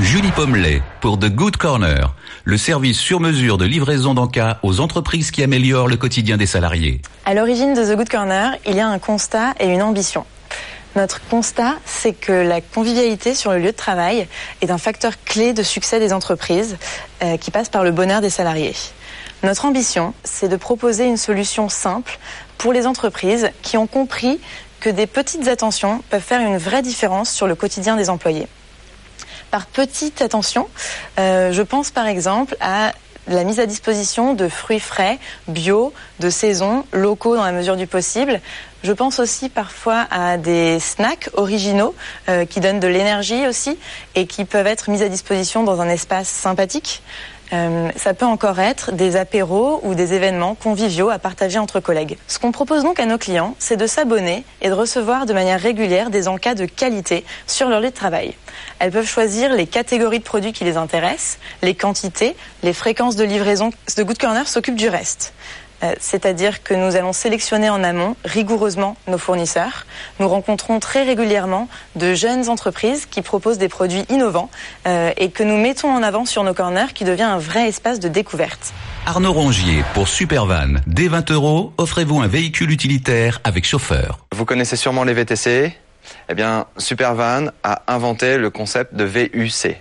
[0.00, 5.32] Julie Pommelet pour The Good Corner, le service sur mesure de livraison d'encas aux entreprises
[5.32, 7.02] qui améliorent le quotidien des salariés.
[7.24, 10.24] À l'origine de The Good Corner, il y a un constat et une ambition.
[10.94, 14.28] Notre constat, c'est que la convivialité sur le lieu de travail
[14.60, 16.76] est un facteur clé de succès des entreprises
[17.24, 18.76] euh, qui passe par le bonheur des salariés.
[19.42, 22.20] Notre ambition, c'est de proposer une solution simple
[22.56, 24.38] pour les entreprises qui ont compris
[24.78, 28.46] que des petites attentions peuvent faire une vraie différence sur le quotidien des employés
[29.50, 30.68] par petite attention.
[31.18, 32.92] Euh, je pense par exemple à
[33.28, 37.86] la mise à disposition de fruits frais, bio, de saison, locaux dans la mesure du
[37.86, 38.40] possible.
[38.82, 41.94] Je pense aussi parfois à des snacks originaux
[42.28, 43.76] euh, qui donnent de l'énergie aussi
[44.14, 47.02] et qui peuvent être mis à disposition dans un espace sympathique.
[47.52, 52.18] Euh, ça peut encore être des apéros ou des événements conviviaux à partager entre collègues.
[52.26, 55.60] Ce qu'on propose donc à nos clients, c'est de s'abonner et de recevoir de manière
[55.60, 58.34] régulière des encas de qualité sur leur lieu de travail.
[58.78, 63.24] Elles peuvent choisir les catégories de produits qui les intéressent, les quantités, les fréquences de
[63.24, 63.70] livraison.
[63.86, 65.32] The Good Corner s'occupe du reste.
[65.82, 69.86] Euh, c'est-à-dire que nous allons sélectionner en amont rigoureusement nos fournisseurs.
[70.18, 74.50] Nous rencontrons très régulièrement de jeunes entreprises qui proposent des produits innovants
[74.86, 78.00] euh, et que nous mettons en avant sur nos corners qui devient un vrai espace
[78.00, 78.72] de découverte.
[79.06, 80.80] Arnaud Rongier pour Supervan.
[80.86, 84.18] Dès 20 euros, offrez-vous un véhicule utilitaire avec chauffeur.
[84.32, 85.72] Vous connaissez sûrement les VTC.
[86.28, 89.76] Eh bien, Supervan a inventé le concept de VUC,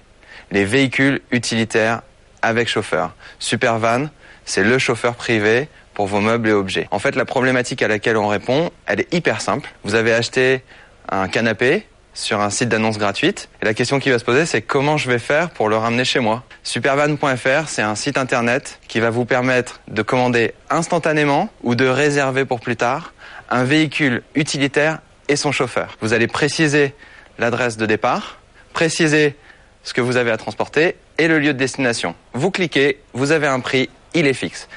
[0.51, 2.01] les véhicules utilitaires
[2.41, 3.15] avec chauffeur.
[3.39, 4.09] Supervan,
[4.45, 6.87] c'est le chauffeur privé pour vos meubles et objets.
[6.91, 9.71] En fait, la problématique à laquelle on répond, elle est hyper simple.
[9.83, 10.61] Vous avez acheté
[11.09, 13.49] un canapé sur un site d'annonce gratuite.
[13.63, 16.05] Et la question qui va se poser, c'est comment je vais faire pour le ramener
[16.05, 16.43] chez moi?
[16.61, 22.45] Supervan.fr, c'est un site internet qui va vous permettre de commander instantanément ou de réserver
[22.45, 23.15] pour plus tard
[23.49, 25.97] un véhicule utilitaire et son chauffeur.
[25.99, 26.93] Vous allez préciser
[27.39, 28.37] l'adresse de départ,
[28.71, 29.35] préciser
[29.81, 32.13] ce que vous avez à transporter et le lieu de destination.
[32.33, 34.67] Vous cliquez, vous avez un prix, il est fixe.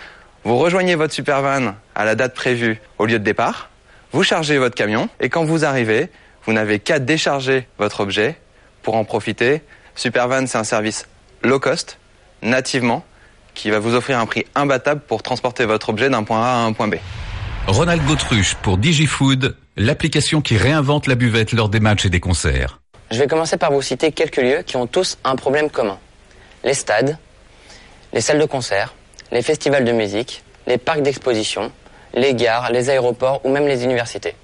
[0.45, 3.69] Vous rejoignez votre Supervan à la date prévue au lieu de départ,
[4.13, 6.09] vous chargez votre camion et quand vous arrivez,
[6.45, 8.39] vous n'avez qu'à décharger votre objet
[8.83, 9.63] pour en profiter.
[9.95, 11.07] Supervan, c'est un service
[11.43, 11.99] low cost,
[12.43, 13.05] nativement,
[13.55, 16.65] qui va vous offrir un prix imbattable pour transporter votre objet d'un point A à
[16.65, 16.95] un point B.
[17.67, 22.81] Ronald Gautruche pour DigiFood, l'application qui réinvente la buvette lors des matchs et des concerts.
[23.11, 25.99] Je vais commencer par vous citer quelques lieux qui ont tous un problème commun.
[26.65, 27.19] Les stades,
[28.13, 28.95] les salles de concert,
[29.33, 31.73] les festivals de musique, les parcs d'exposition,
[32.15, 34.35] les gares, les aéroports ou même les universités.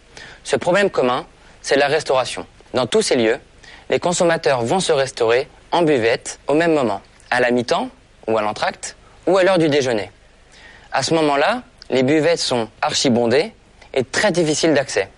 [0.45, 1.27] Ce problème commun,
[1.63, 2.47] c'est la restauration.
[2.75, 3.39] Dans tous ces lieux,
[3.91, 7.91] les consommateurs vont se restaurer en buvette au même moment, à la mi-temps
[8.27, 8.97] ou à l'entracte
[9.27, 10.11] ou à l'heure du déjeuner.
[10.93, 13.53] À ce moment-là, les buvettes sont archibondées
[13.95, 15.09] et très difficiles d'accès.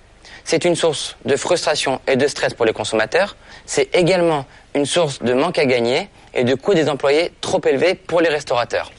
[0.44, 3.36] C'est une source de frustration et de stress pour les consommateurs.
[3.66, 7.94] C'est également une source de manque à gagner et de coûts des employés trop élevés
[7.94, 8.90] pour les restaurateurs.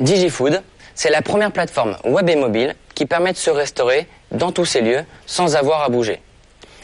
[0.00, 0.60] DigiFood,
[0.96, 4.80] c'est la première plateforme web et mobile qui permet de se restaurer dans tous ces
[4.80, 6.20] lieux sans avoir à bouger.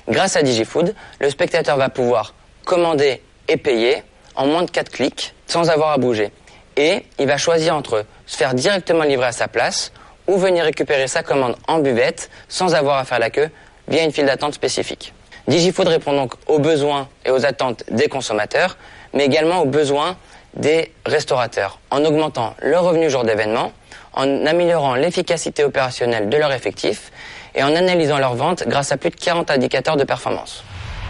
[0.09, 4.05] Grâce à DigiFood, le spectateur va pouvoir commander et payer
[4.37, 6.31] en moins de 4 clics sans avoir à bouger.
[6.77, 9.93] Et il va choisir entre se faire directement livrer à sa place
[10.29, 13.51] ou venir récupérer sa commande en buvette sans avoir à faire la queue
[13.89, 15.13] via une file d'attente spécifique.
[15.49, 18.77] DigiFood répond donc aux besoins et aux attentes des consommateurs,
[19.15, 20.17] mais également aux besoins
[20.55, 23.73] des restaurateurs, en augmentant leur revenu jour d'événement,
[24.13, 27.13] en améliorant l'efficacité opérationnelle de leur effectif
[27.55, 30.65] et en analysant leurs ventes grâce à plus de 40 indicateurs de performance.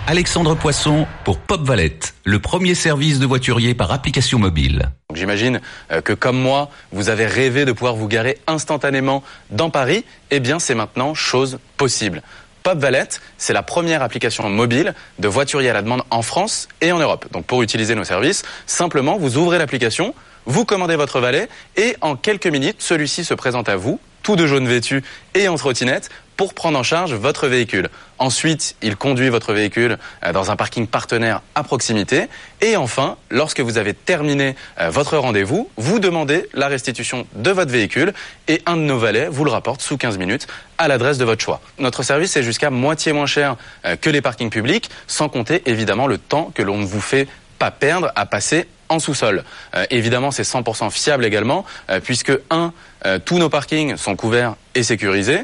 [0.06, 4.90] Alexandre Poisson pour Pop Valette, le premier service de voiturier par application mobile.
[5.14, 5.60] J'imagine
[5.92, 10.04] euh, que comme moi, vous avez rêvé de pouvoir vous garer instantanément dans Paris.
[10.30, 12.22] Eh bien, c'est maintenant chose possible.
[12.62, 16.92] Pop Valette, c'est la première application mobile de voiturier à la demande en France et
[16.92, 17.26] en Europe.
[17.32, 22.16] Donc pour utiliser nos services, simplement vous ouvrez l'application, vous commandez votre valet et en
[22.16, 25.02] quelques minutes, celui-ci se présente à vous, tout de jaune vêtu
[25.34, 26.10] et en trottinette,
[26.40, 27.90] pour prendre en charge votre véhicule.
[28.18, 32.28] Ensuite, il conduit votre véhicule euh, dans un parking partenaire à proximité.
[32.62, 37.70] Et enfin, lorsque vous avez terminé euh, votre rendez-vous, vous demandez la restitution de votre
[37.70, 38.14] véhicule
[38.48, 40.46] et un de nos valets vous le rapporte sous 15 minutes
[40.78, 41.60] à l'adresse de votre choix.
[41.78, 46.06] Notre service est jusqu'à moitié moins cher euh, que les parkings publics, sans compter évidemment
[46.06, 49.44] le temps que l'on ne vous fait pas perdre à passer en sous-sol.
[49.74, 52.74] Euh, évidemment, c'est 100% fiable également, euh, puisque un,
[53.06, 55.40] euh, tous nos parkings sont couverts et sécurisés,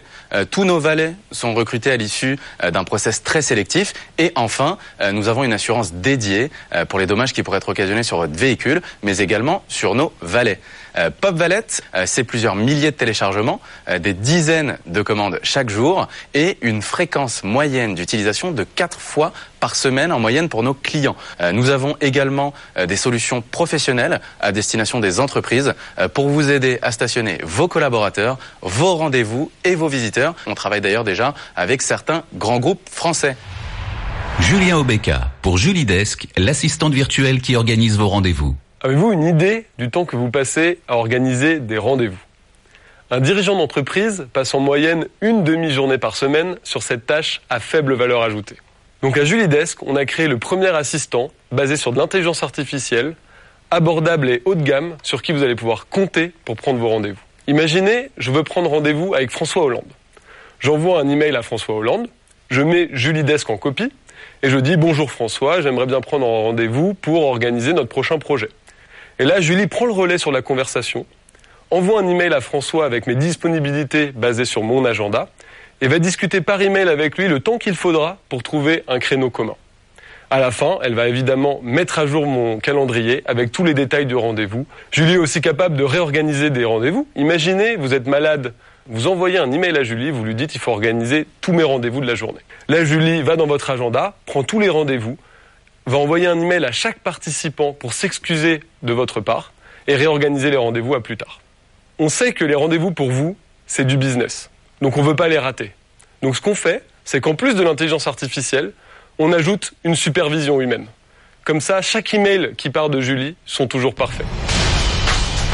[0.52, 4.78] tous nos valets sont recrutés à l'issue d'un process très sélectif, et enfin,
[5.12, 6.52] nous avons une assurance dédiée
[6.88, 10.60] pour les dommages qui pourraient être occasionnés sur votre véhicule, mais également sur nos valets.
[11.20, 11.66] Pop Valet,
[12.04, 13.60] c'est plusieurs milliers de téléchargements,
[14.00, 19.76] des dizaines de commandes chaque jour et une fréquence moyenne d'utilisation de 4 fois par
[19.76, 21.16] semaine en moyenne pour nos clients.
[21.52, 22.54] Nous avons également
[22.86, 25.74] des solutions professionnelles à destination des entreprises
[26.14, 30.34] pour vous aider à stationner vos collaborateurs, vos rendez-vous et vos visiteurs.
[30.46, 33.36] On travaille d'ailleurs déjà avec certains grands groupes français.
[34.40, 38.54] Julien Obeka pour Julidesk, l'assistante virtuelle qui organise vos rendez-vous.
[38.86, 42.22] Avez-vous une idée du temps que vous passez à organiser des rendez-vous?
[43.10, 47.94] Un dirigeant d'entreprise passe en moyenne une demi-journée par semaine sur cette tâche à faible
[47.94, 48.54] valeur ajoutée.
[49.02, 53.16] Donc à Julidesk, on a créé le premier assistant basé sur de l'intelligence artificielle,
[53.72, 57.18] abordable et haut de gamme, sur qui vous allez pouvoir compter pour prendre vos rendez-vous.
[57.48, 59.90] Imaginez, je veux prendre rendez-vous avec François Hollande.
[60.60, 62.06] J'envoie un email à François Hollande,
[62.50, 63.90] je mets Julidesk en copie
[64.44, 68.48] et je dis bonjour François, j'aimerais bien prendre rendez-vous pour organiser notre prochain projet.
[69.18, 71.06] Et là, Julie prend le relais sur la conversation,
[71.70, 75.28] envoie un email à François avec mes disponibilités basées sur mon agenda
[75.80, 79.30] et va discuter par email avec lui le temps qu'il faudra pour trouver un créneau
[79.30, 79.54] commun.
[80.28, 84.06] À la fin, elle va évidemment mettre à jour mon calendrier avec tous les détails
[84.06, 84.66] du rendez-vous.
[84.90, 87.06] Julie est aussi capable de réorganiser des rendez-vous.
[87.14, 88.52] Imaginez, vous êtes malade,
[88.88, 92.00] vous envoyez un email à Julie, vous lui dites il faut organiser tous mes rendez-vous
[92.00, 92.40] de la journée.
[92.68, 95.16] Là, Julie va dans votre agenda, prend tous les rendez-vous,
[95.86, 99.52] va envoyer un email à chaque participant pour s'excuser de votre part
[99.86, 101.40] et réorganiser les rendez-vous à plus tard.
[101.98, 104.50] On sait que les rendez-vous pour vous, c'est du business.
[104.82, 105.72] Donc on ne veut pas les rater.
[106.22, 108.72] Donc ce qu'on fait, c'est qu'en plus de l'intelligence artificielle,
[109.18, 110.86] on ajoute une supervision humaine.
[111.44, 114.26] Comme ça, chaque email qui part de Julie sont toujours parfaits.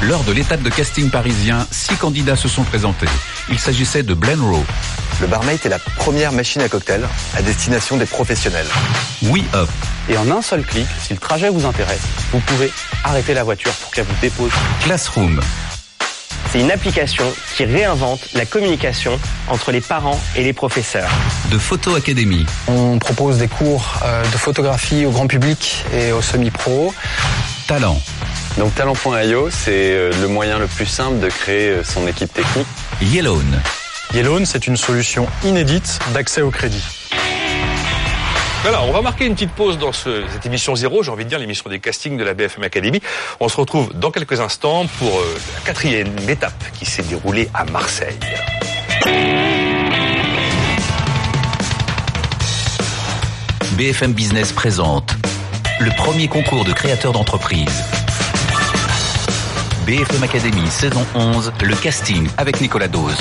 [0.09, 3.07] Lors de l'étape de casting parisien, six candidats se sont présentés.
[3.49, 4.65] Il s'agissait de Rowe.
[5.21, 8.67] Le Barmate est la première machine à cocktail à destination des professionnels.
[9.23, 9.69] We Up.
[10.09, 12.73] Et en un seul clic, si le trajet vous intéresse, vous pouvez
[13.05, 14.51] arrêter la voiture pour qu'elle vous dépose.
[14.83, 15.41] Classroom.
[16.51, 17.25] C'est une application
[17.57, 21.11] qui réinvente la communication entre les parents et les professeurs.
[21.53, 22.45] De Photo Academy.
[22.67, 26.93] On propose des cours euh, de photographie au grand public et aux semi-pro.
[27.69, 28.01] Talent.
[28.59, 32.67] Donc talent.io, c'est euh, le moyen le plus simple de créer euh, son équipe technique.
[33.01, 33.61] Yellowne.
[34.15, 36.85] Yellone, c'est une solution inédite d'accès au crédit.
[38.63, 41.29] Voilà, on va marquer une petite pause dans ce- cette émission zéro, j'ai envie de
[41.31, 43.01] dire l'émission des castings de la BFM Academy.
[43.41, 47.65] On se retrouve dans quelques instants pour euh, la quatrième étape qui s'est déroulée à
[47.65, 48.19] Marseille.
[53.77, 55.15] BFM Business présente
[55.81, 57.83] le premier concours de créateurs d'entreprise.
[59.87, 63.17] BFM Academy saison 11, le casting avec Nicolas Dose.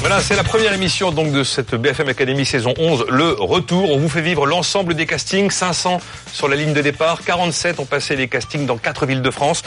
[0.00, 3.92] Voilà, c'est la première émission donc de cette BFM Academy saison 11, le retour.
[3.92, 6.00] On vous fait vivre l'ensemble des castings, 500
[6.32, 9.62] sur la ligne de départ, 47 ont passé les castings dans quatre villes de France.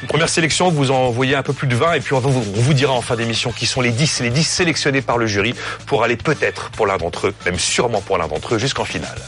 [0.00, 2.44] Une première sélection, vous en envoyez un peu plus de 20 et puis on vous,
[2.56, 5.26] on vous dira en fin d'émission qui sont les 10, les 10 sélectionnés par le
[5.26, 5.54] jury
[5.84, 9.18] pour aller peut-être pour l'un d'entre eux, même sûrement pour l'un d'entre eux jusqu'en finale.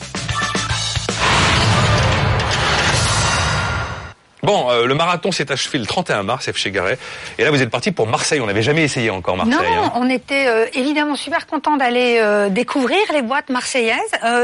[4.42, 6.56] Bon, euh, le marathon s'est achevé le 31 mars, F.
[6.56, 6.98] chez Garret.
[7.38, 8.40] Et là, vous êtes parti pour Marseille.
[8.40, 9.54] On n'avait jamais essayé encore Marseille.
[9.74, 9.92] Non, hein.
[9.96, 13.96] on était euh, évidemment super content d'aller euh, découvrir les boîtes marseillaises.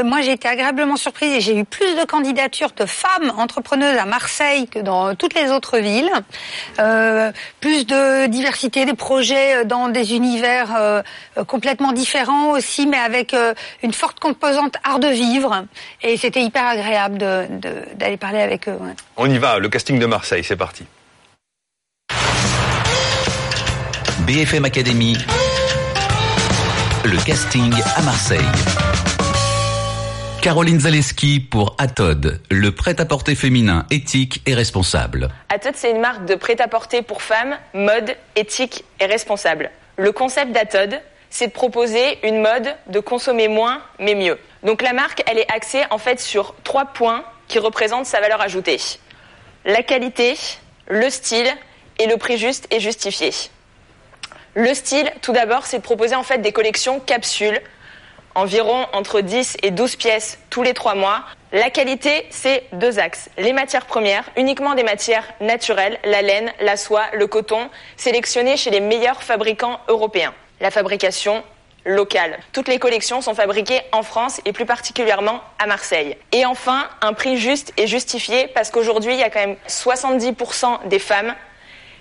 [0.03, 4.05] Moi, j'ai été agréablement surprise et j'ai eu plus de candidatures de femmes entrepreneuses à
[4.05, 6.11] Marseille que dans toutes les autres villes.
[7.59, 11.03] Plus de diversité des projets dans des univers
[11.47, 13.35] complètement différents aussi, mais avec
[13.83, 15.65] une forte composante art de vivre.
[16.01, 18.77] Et c'était hyper agréable de- de- d'aller parler avec eux.
[18.79, 18.93] ouais.
[19.17, 20.85] On y va, le casting de Marseille, c'est parti.
[24.19, 25.17] BFM Academy,
[27.03, 28.39] le casting à Marseille.
[30.41, 35.29] Caroline Zaleski pour Atod, le prêt-à-porter féminin éthique et responsable.
[35.49, 39.71] Atot, c'est une marque de prêt-à-porter pour femmes, mode, éthique et responsable.
[39.97, 44.37] Le concept d'Atod, c'est de proposer une mode de consommer moins mais mieux.
[44.63, 48.41] Donc la marque, elle est axée en fait sur trois points qui représentent sa valeur
[48.41, 48.79] ajoutée.
[49.65, 50.37] La qualité,
[50.87, 51.51] le style
[51.97, 53.31] et le prix juste et justifié.
[54.53, 57.59] Le style, tout d'abord, c'est de proposer en fait des collections capsules
[58.35, 61.23] environ entre 10 et 12 pièces tous les trois mois.
[61.51, 63.29] La qualité, c'est deux axes.
[63.37, 68.69] Les matières premières, uniquement des matières naturelles, la laine, la soie, le coton, sélectionnés chez
[68.69, 70.33] les meilleurs fabricants européens.
[70.61, 71.43] La fabrication
[71.85, 72.39] locale.
[72.51, 76.17] Toutes les collections sont fabriquées en France et plus particulièrement à Marseille.
[76.31, 80.87] Et enfin, un prix juste et justifié parce qu'aujourd'hui, il y a quand même 70%
[80.87, 81.33] des femmes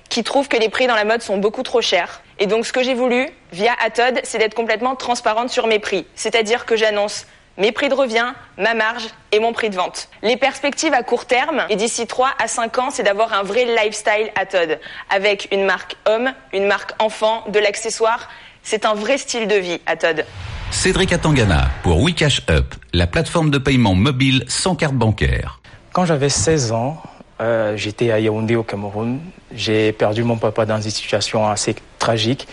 [0.08, 2.22] qui trouvent que les prix dans la mode sont beaucoup trop chers.
[2.38, 6.06] Et donc ce que j'ai voulu, via Atod, c'est d'être complètement transparente sur mes prix.
[6.14, 10.08] C'est-à-dire que j'annonce mes prix de revient, ma marge et mon prix de vente.
[10.22, 13.64] Les perspectives à court terme, et d'ici 3 à 5 ans, c'est d'avoir un vrai
[13.64, 18.28] lifestyle Atod, avec une marque homme, une marque enfant, de l'accessoire.
[18.66, 20.24] C'est un vrai style de vie Atod.
[20.70, 25.60] Cédric Atangana pour WeCash Up, la plateforme de paiement mobile sans carte bancaire.
[25.92, 27.00] Quand j'avais 16 ans,
[27.42, 29.20] euh, j'étais à Yaoundé au Cameroun.
[29.54, 32.48] J'ai perdu mon papa dans une situation assez tragique.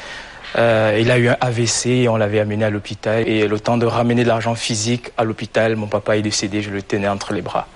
[0.58, 3.26] Euh, il a eu un AVC et on l'avait amené à l'hôpital.
[3.26, 6.71] Et le temps de ramener de l'argent physique à l'hôpital, mon papa est décédé, je
[6.71, 7.69] le tenais entre les bras.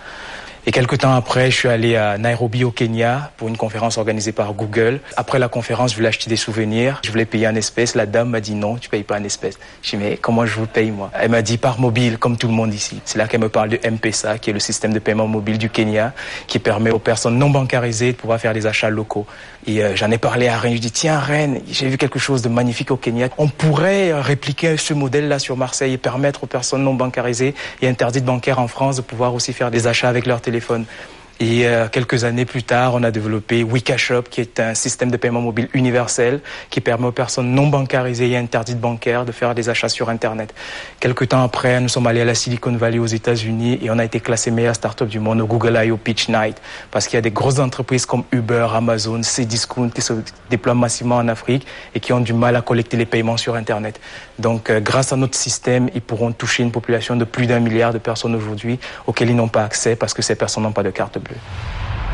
[0.68, 4.32] Et quelques temps après, je suis allé à Nairobi au Kenya pour une conférence organisée
[4.32, 5.00] par Google.
[5.16, 7.02] Après la conférence, je voulais acheter des souvenirs.
[7.06, 7.94] Je voulais payer en espèces.
[7.94, 9.60] La dame m'a dit non, tu payes pas en espèces.
[9.84, 11.12] Je dis mais comment je vous paye moi?
[11.14, 13.00] Elle m'a dit par mobile, comme tout le monde ici.
[13.06, 15.70] C'est là qu'elle me parle de M-Pesa, qui est le système de paiement mobile du
[15.70, 16.14] Kenya,
[16.48, 19.28] qui permet aux personnes non bancarisées de pouvoir faire des achats locaux.
[19.68, 20.76] Et euh, j'en ai parlé à Rennes.
[20.76, 23.30] Je dis tiens Rennes, j'ai vu quelque chose de magnifique au Kenya.
[23.38, 27.88] On pourrait euh, répliquer ce modèle-là sur Marseille et permettre aux personnes non bancarisées et
[27.88, 30.86] interdites bancaires en France de pouvoir aussi faire des achats avec leur téléphone.
[31.42, 35.18] Et euh, quelques années plus tard, on a développé WeCashUp, qui est un système de
[35.18, 39.68] paiement mobile universel qui permet aux personnes non bancarisées et interdites bancaires de faire des
[39.68, 40.54] achats sur Internet.
[41.02, 44.06] Quelques temps après, nous sommes allés à la Silicon Valley aux États-Unis et on a
[44.06, 45.98] été classé meilleure startup du monde au Google I.O.
[45.98, 50.14] Pitch Night parce qu'il y a des grosses entreprises comme Uber, Amazon, Cdiscount qui se
[50.50, 54.00] déploient massivement en Afrique et qui ont du mal à collecter les paiements sur Internet.
[54.40, 57.92] Donc, euh, grâce à notre système, ils pourront toucher une population de plus d'un milliard
[57.92, 60.92] de personnes aujourd'hui auxquelles ils n'ont pas accès parce que ces personnes n'ont pas de
[60.92, 61.38] carte bleue.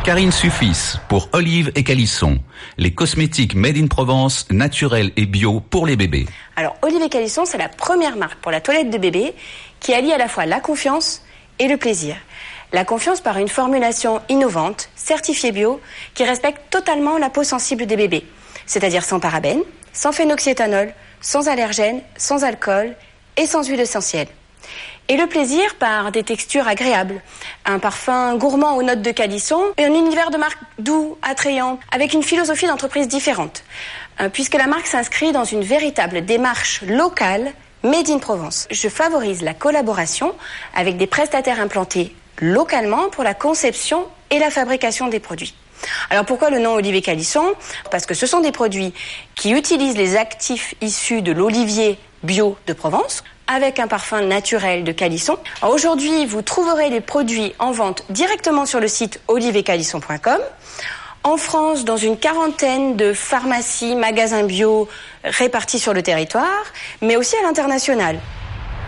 [0.04, 2.40] Karine Suffis pour Olive et Calisson,
[2.80, 6.26] les cosmétiques made in Provence, naturels et bio pour les bébés.
[6.56, 9.36] Alors, Olivier Calisson, c'est la première marque pour la toilette de bébé
[9.80, 11.22] qui allie à la fois la confiance
[11.60, 12.16] et le plaisir.
[12.74, 15.80] La confiance par une formulation innovante, certifiée bio,
[16.16, 18.26] qui respecte totalement la peau sensible des bébés.
[18.66, 19.62] C'est-à-dire sans parabènes,
[19.94, 22.96] sans phénoxyéthanol, sans allergènes, sans alcool
[23.38, 24.28] et sans huile essentielle.
[25.12, 27.22] Et le plaisir par des textures agréables,
[27.66, 32.14] un parfum gourmand aux notes de calisson et un univers de marque doux, attrayant, avec
[32.14, 33.66] une philosophie d'entreprise différente,
[34.22, 37.52] Euh, puisque la marque s'inscrit dans une véritable démarche locale,
[37.84, 38.70] made in Provence.
[38.72, 40.34] Je favorise la collaboration
[40.74, 45.54] avec des prestataires implantés localement pour la conception et la fabrication des produits.
[46.10, 47.54] Alors pourquoi le nom Olivier Calisson?
[47.90, 48.94] Parce que ce sont des produits
[49.36, 54.92] qui utilisent les actifs issus de l'olivier bio de Provence avec un parfum naturel de
[54.94, 55.38] Calisson.
[55.68, 60.40] Aujourd'hui, vous trouverez les produits en vente directement sur le site oliviercalisson.com.
[61.24, 64.88] En France, dans une quarantaine de pharmacies, magasins bio
[65.24, 66.64] répartis sur le territoire,
[67.02, 68.20] mais aussi à l'international.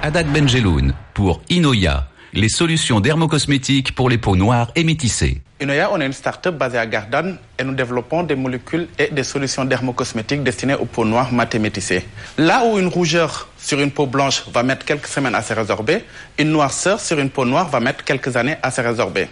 [0.01, 5.41] Haddad Benjeloun pour Inoya, les solutions dermocosmétiques pour les peaux noires et métissées.
[5.61, 9.23] Inoya, on est une start-up basée à Gardanne et nous développons des molécules et des
[9.23, 12.03] solutions dermocosmétiques destinées aux peaux noires mates et métissées.
[12.37, 16.03] Là où une rougeur sur une peau blanche va mettre quelques semaines à se résorber,
[16.39, 19.27] une noirceur sur une peau noire va mettre quelques années à se résorber.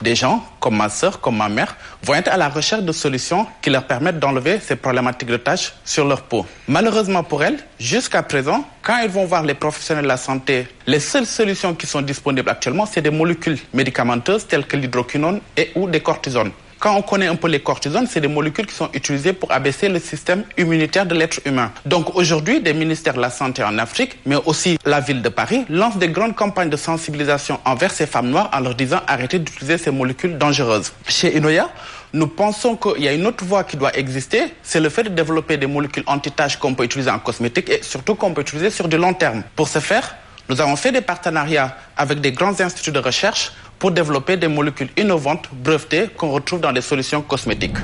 [0.00, 3.46] Des gens, comme ma sœur, comme ma mère, vont être à la recherche de solutions
[3.60, 6.46] qui leur permettent d'enlever ces problématiques de taches sur leur peau.
[6.68, 11.00] Malheureusement pour elles, jusqu'à présent, quand ils vont voir les professionnels de la santé, les
[11.00, 15.86] seules solutions qui sont disponibles actuellement, c'est des molécules médicamenteuses telles que l'hydroquinone et ou
[15.86, 16.52] des cortisones.
[16.80, 19.90] Quand on connaît un peu les cortisones, c'est des molécules qui sont utilisées pour abaisser
[19.90, 21.72] le système immunitaire de l'être humain.
[21.84, 25.66] Donc aujourd'hui, des ministères de la Santé en Afrique, mais aussi la ville de Paris,
[25.68, 29.76] lancent des grandes campagnes de sensibilisation envers ces femmes noires en leur disant arrêtez d'utiliser
[29.76, 30.94] ces molécules dangereuses.
[31.06, 31.68] Chez Inoya,
[32.14, 35.10] nous pensons qu'il y a une autre voie qui doit exister, c'est le fait de
[35.10, 38.88] développer des molécules anti-taches qu'on peut utiliser en cosmétique et surtout qu'on peut utiliser sur
[38.88, 39.42] du long terme.
[39.54, 40.16] Pour ce faire,
[40.48, 44.90] nous avons fait des partenariats avec des grands instituts de recherche pour développer des molécules
[44.96, 47.78] innovantes brevetées qu'on retrouve dans des solutions cosmétiques.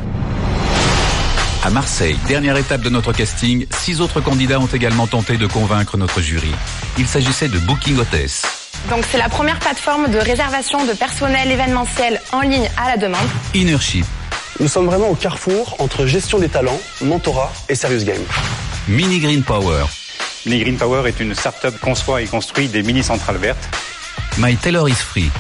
[1.65, 5.97] À Marseille, dernière étape de notre casting, six autres candidats ont également tenté de convaincre
[5.97, 6.53] notre jury.
[6.97, 8.43] Il s'agissait de Booking Hotess.
[8.91, 13.27] Donc c'est la première plateforme de réservation de personnel événementiel en ligne à la demande.
[13.55, 14.05] Innership.
[14.61, 18.23] Nous sommes vraiment au carrefour entre gestion des talents, mentorat et serious game.
[18.87, 19.87] Mini Green Power.
[20.45, 23.69] Mini Green Power est une start-up conçoit et construit des mini centrales vertes.
[24.39, 25.31] My Taylor is Free.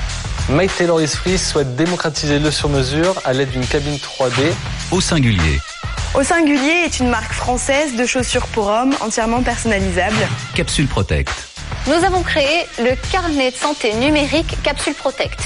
[0.49, 4.53] My Taylor is Free souhaite démocratiser le sur-mesure à l'aide d'une cabine 3D.
[4.93, 5.59] Au singulier.
[6.15, 10.15] Au singulier est une marque française de chaussures pour hommes entièrement personnalisables.
[10.55, 11.33] Capsule Protect.
[11.89, 15.41] Nous avons créé le carnet de santé numérique Capsule Protect.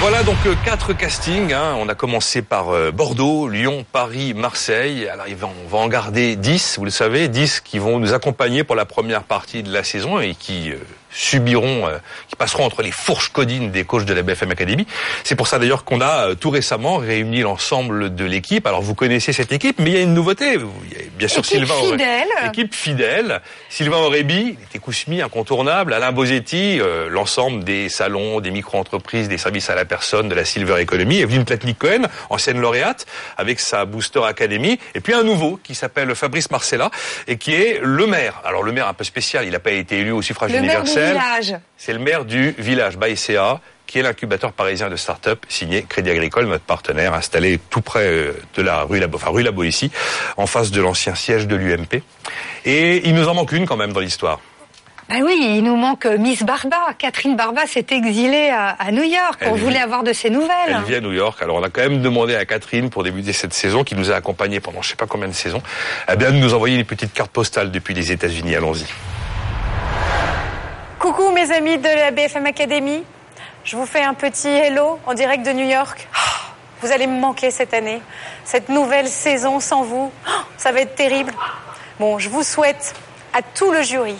[0.00, 1.52] Voilà donc euh, quatre castings.
[1.52, 1.76] hein.
[1.78, 5.08] On a commencé par euh, Bordeaux, Lyon, Paris, Marseille.
[5.08, 5.26] Alors
[5.64, 8.84] on va en garder 10, vous le savez, 10 qui vont nous accompagner pour la
[8.84, 10.76] première partie de la saison et qui euh,
[11.16, 11.98] subiront, euh,
[12.28, 14.86] qui passeront entre les fourches codines des coachs de la BFM Academy.
[15.24, 18.66] C'est pour ça d'ailleurs qu'on a euh, tout récemment réuni l'ensemble de l'équipe.
[18.66, 20.54] Alors vous connaissez cette équipe, mais il y a une nouveauté.
[20.54, 21.74] Il y a bien sûr Équipe Sylvain.
[21.74, 22.28] Auré- fidèle.
[22.48, 23.40] Équipe fidèle.
[23.70, 25.92] Sylvain Aurébi, était Kousmi, incontournable.
[25.94, 30.44] Alain Bosetti, euh, l'ensemble des salons, des micro-entreprises, des services à la personne, de la
[30.44, 31.20] Silver Economy.
[31.20, 33.06] Evelyne Platnik-Cohen, ancienne lauréate,
[33.38, 34.78] avec sa Booster Academy.
[34.94, 36.90] Et puis un nouveau qui s'appelle Fabrice Marcella
[37.26, 38.40] et qui est le maire.
[38.44, 41.05] Alors le maire un peu spécial, il n'a pas été élu au suffrage universel.
[41.76, 46.46] C'est le maire du village Baïséa, qui est l'incubateur parisien de start-up signé Crédit Agricole,
[46.46, 49.92] notre partenaire, installé tout près euh, de la rue Labo, enfin rue Labo ici,
[50.36, 52.02] en face de l'ancien siège de l'UMP.
[52.64, 54.40] Et il nous en manque une quand même dans l'histoire.
[55.08, 56.78] Ben oui, il nous manque Miss Barba.
[56.98, 59.36] Catherine Barba s'est exilée à, à New York.
[59.40, 60.50] Elle On vit- voulait avoir de ses nouvelles.
[60.66, 61.40] Elle vit à New York.
[61.42, 64.16] Alors on a quand même demandé à Catherine pour débuter cette saison, qui nous a
[64.16, 65.62] accompagnés pendant je sais pas combien de saisons,
[66.12, 68.56] eh bien de nous envoyer une petite carte postale depuis les États-Unis.
[68.56, 68.84] Allons-y.
[70.98, 73.04] Coucou mes amis de la BFM Academy.
[73.64, 76.08] Je vous fais un petit hello en direct de New York.
[76.14, 78.00] Ah, Vous allez me manquer cette année.
[78.44, 81.34] Cette nouvelle saison sans vous, ah, ça va être terrible.
[82.00, 82.94] Bon, je vous souhaite
[83.34, 84.16] à tout le jury,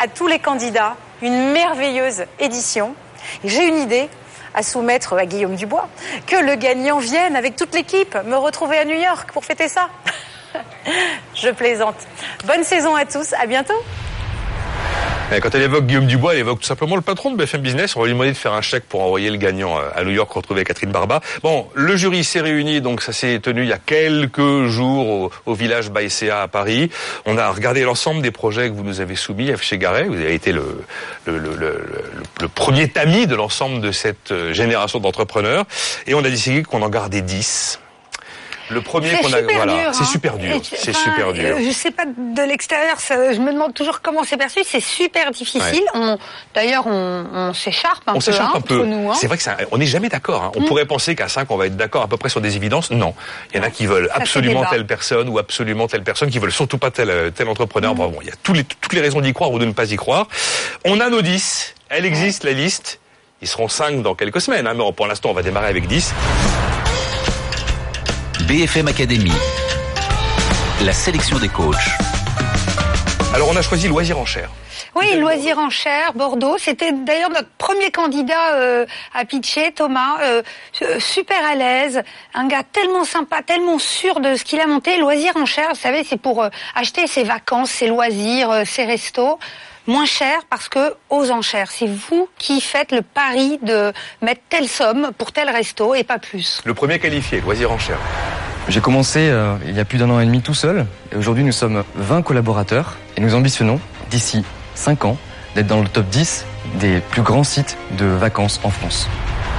[0.00, 2.96] à tous les candidats, une merveilleuse édition.
[3.44, 4.08] J'ai une idée
[4.52, 5.88] à soumettre à Guillaume Dubois,
[6.26, 9.90] que le gagnant vienne avec toute l'équipe me retrouver à New York pour fêter ça.
[11.34, 11.96] je plaisante.
[12.44, 13.80] Bonne saison à tous, à bientôt.
[15.32, 17.96] Eh, Quand elle évoque Guillaume Dubois, elle évoque tout simplement le patron de BFM Business.
[17.96, 20.12] On va lui demander de faire un chèque pour envoyer le gagnant euh, à New
[20.12, 21.20] York retrouver Catherine Barba.
[21.42, 25.54] Bon, le jury s'est réuni, donc ça s'est tenu il y a quelques jours au,
[25.54, 26.90] village Baïséa à Paris.
[27.24, 30.04] On a regardé l'ensemble des projets que vous nous avez soumis chez Garret.
[30.04, 30.84] Vous avez été le,
[31.26, 31.84] le- le-
[32.40, 35.64] le premier tamis de l'ensemble de cette euh, génération d'entrepreneurs.
[36.06, 37.80] Et on a décidé qu'on en gardait 10.
[38.70, 40.06] Le premier qu'on a, voilà, c'est hein.
[40.06, 41.56] super dur, c'est enfin, super dur.
[41.56, 44.60] euh, Je sais pas de l'extérieur, je me demande toujours comment c'est perçu.
[44.64, 45.62] C'est super difficile.
[45.72, 45.84] Ouais.
[45.94, 46.18] On-
[46.54, 48.82] D'ailleurs, on, on s'écharpe un on peu s'écharpe hein, un peu.
[48.82, 49.12] hein.
[49.14, 50.52] C'est vrai que ça- on n'est jamais d'accord.
[50.56, 50.64] On Mm.
[50.66, 52.90] pourrait penser qu'à 5, on va être d'accord à peu près sur des évidences.
[52.90, 53.14] Non.
[53.52, 56.38] Il y en a qui veulent Ça absolument telle personne ou absolument telle personne, qui
[56.38, 57.94] veulent surtout pas tel, tel entrepreneur.
[57.94, 57.96] Mm.
[57.98, 59.72] Bon, bon, il y a tous les- toutes les raisons d'y croire ou de ne
[59.72, 60.26] pas y croire.
[60.84, 61.74] On a nos 10.
[61.88, 62.98] Elle existe, la liste.
[63.42, 64.66] Ils seront 5 dans quelques semaines.
[64.66, 66.12] hein, mais pour l'instant, on va démarrer avec 10.
[68.46, 69.32] BFM Academy.
[70.84, 71.74] La sélection des coachs.
[73.34, 74.50] Alors on a choisi loisir en chair.
[74.94, 76.56] Oui, loisir en chair, Bordeaux.
[76.56, 80.18] C'était d'ailleurs notre premier candidat euh, à pitcher, Thomas.
[80.22, 80.42] Euh,
[81.00, 82.02] super à l'aise,
[82.34, 84.96] un gars tellement sympa, tellement sûr de ce qu'il a monté.
[84.98, 88.84] Loisir en chair, vous savez, c'est pour euh, acheter ses vacances, ses loisirs, euh, ses
[88.84, 89.40] restos.
[89.86, 94.68] Moins cher parce que aux enchères, c'est vous qui faites le pari de mettre telle
[94.68, 96.60] somme pour tel resto et pas plus.
[96.64, 97.98] Le premier qualifié, loisir en chair.
[98.68, 100.86] J'ai commencé euh, il y a plus d'un an et demi tout seul.
[101.12, 102.96] Et aujourd'hui, nous sommes 20 collaborateurs.
[103.16, 103.78] Et nous ambitionnons,
[104.10, 104.44] d'ici
[104.74, 105.16] 5 ans,
[105.54, 106.44] d'être dans le top 10
[106.80, 109.08] des plus grands sites de vacances en France.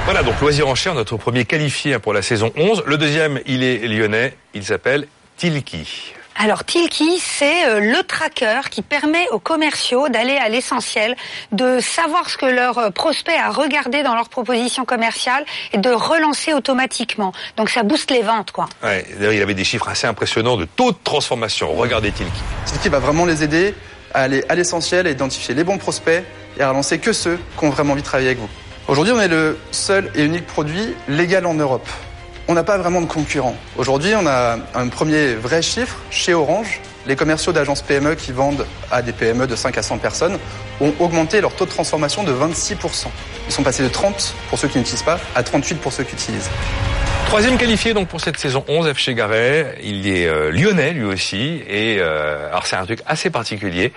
[0.03, 2.83] Voilà, donc loisir en chair, notre premier qualifié pour la saison 11.
[2.85, 6.13] Le deuxième, il est lyonnais, il s'appelle Tilki.
[6.39, 11.15] Alors Tilki, c'est euh, le tracker qui permet aux commerciaux d'aller à l'essentiel,
[11.51, 15.89] de savoir ce que leur euh, prospect a regardé dans leur proposition commerciale et de
[15.89, 17.33] relancer automatiquement.
[17.55, 18.67] Donc ça booste les ventes, quoi.
[18.83, 21.73] Ouais, d'ailleurs, il avait des chiffres assez impressionnants de taux de transformation.
[21.73, 22.31] Regardez Tilki.
[22.65, 23.73] Tilki va vraiment les aider
[24.13, 26.23] à aller à l'essentiel, à identifier les bons prospects
[26.59, 28.49] et à relancer que ceux qui ont vraiment envie de travailler avec vous.
[28.87, 31.87] Aujourd'hui, on est le seul et unique produit légal en Europe.
[32.49, 33.57] On n'a pas vraiment de concurrents.
[33.75, 36.79] Aujourd'hui, on a un premier vrai chiffre chez Orange.
[37.05, 40.39] Les commerciaux d'agences PME qui vendent à des PME de 5 à 100 personnes
[40.79, 43.07] ont augmenté leur taux de transformation de 26%.
[43.47, 46.13] Ils sont passés de 30 pour ceux qui n'utilisent pas à 38 pour ceux qui
[46.13, 46.49] utilisent.
[47.25, 49.09] Troisième qualifié donc pour cette saison 11, F.
[49.09, 49.77] Garet.
[49.83, 51.61] Il est euh, lyonnais lui aussi.
[51.67, 53.91] Et euh, alors c'est un truc assez particulier.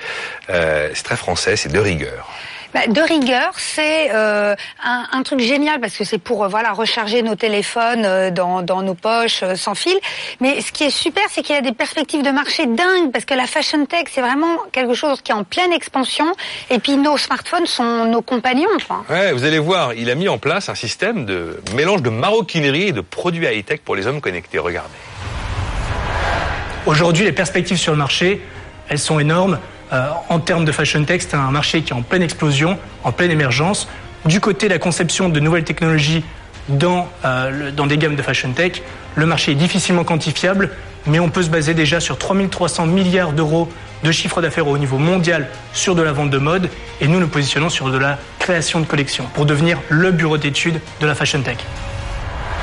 [0.50, 2.28] Euh, c'est très français, c'est de rigueur.
[2.72, 4.54] Bah, de rigueur, c'est euh,
[4.84, 8.62] un, un truc génial parce que c'est pour euh, voilà recharger nos téléphones euh, dans,
[8.62, 9.98] dans nos poches euh, sans fil.
[10.40, 13.24] Mais ce qui est super, c'est qu'il y a des perspectives de marché dingues parce
[13.24, 16.26] que la fashion tech, c'est vraiment quelque chose qui est en pleine expansion.
[16.70, 18.68] Et puis nos smartphones sont nos compagnons.
[18.86, 19.04] Quoi.
[19.10, 22.88] Ouais, vous allez voir, il a mis en place un système de mélange de maroquinerie
[22.88, 24.58] et de produits high-tech pour les hommes connectés.
[24.60, 24.94] Regardez.
[26.86, 28.40] Aujourd'hui, les perspectives sur le marché,
[28.88, 29.58] elles sont énormes.
[29.92, 33.12] Euh, en termes de fashion tech, c'est un marché qui est en pleine explosion, en
[33.12, 33.88] pleine émergence.
[34.24, 36.22] Du côté de la conception de nouvelles technologies
[36.68, 38.82] dans, euh, des gammes de fashion tech,
[39.16, 40.70] le marché est difficilement quantifiable,
[41.06, 43.68] mais on peut se baser déjà sur 3300 milliards d'euros
[44.04, 46.70] de chiffre d'affaires au niveau mondial sur de la vente de mode,
[47.00, 50.80] et nous nous positionnons sur de la création de collections pour devenir le bureau d'études
[51.00, 51.58] de la fashion tech.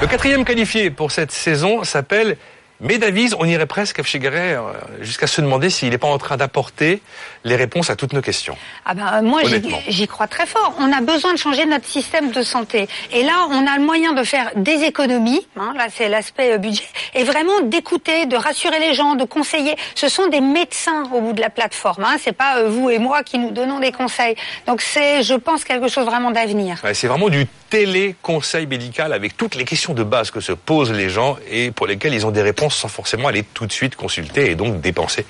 [0.01, 2.38] Le quatrième qualifié pour cette saison s'appelle
[2.80, 3.34] Médavis.
[3.39, 4.15] On irait presque, F.
[4.17, 4.61] Garet, euh,
[5.01, 7.01] jusqu'à se demander s'il n'est pas en train d'apporter
[7.43, 8.55] les réponses à toutes nos questions.
[8.86, 9.41] Ah ben, moi,
[9.88, 10.73] j'y- crois très fort.
[10.80, 12.88] On a besoin de changer notre système de santé.
[13.11, 15.45] Et là, on a le moyen de faire des économies.
[15.59, 16.84] hein, là, c'est l'aspect euh, budget.
[17.15, 19.75] Et vraiment d'écouter, de rassurer les gens, de conseiller.
[19.95, 22.03] Ce sont des médecins au bout de la plateforme.
[22.03, 24.36] Hein, c'est pas euh, vous et moi qui nous donnons des conseils.
[24.67, 26.78] Donc c'est, je pense, quelque chose vraiment d'avenir.
[26.84, 30.91] Ouais, c'est vraiment du téléconseil médical avec toutes les questions de base que se posent
[30.91, 33.95] les gens et pour lesquelles ils ont des réponses sans forcément aller tout de suite
[33.95, 35.26] consulter et donc dépenser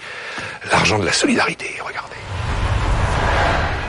[0.71, 1.75] l'argent de la solidarité.
[1.85, 2.15] Regardez.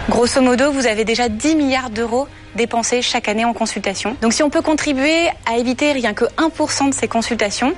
[0.08, 4.16] Grosso modo, vous avez déjà 10 milliards d'euros dépensés chaque année en consultation.
[4.22, 7.74] Donc si on peut contribuer à éviter rien que 1% de ces consultations,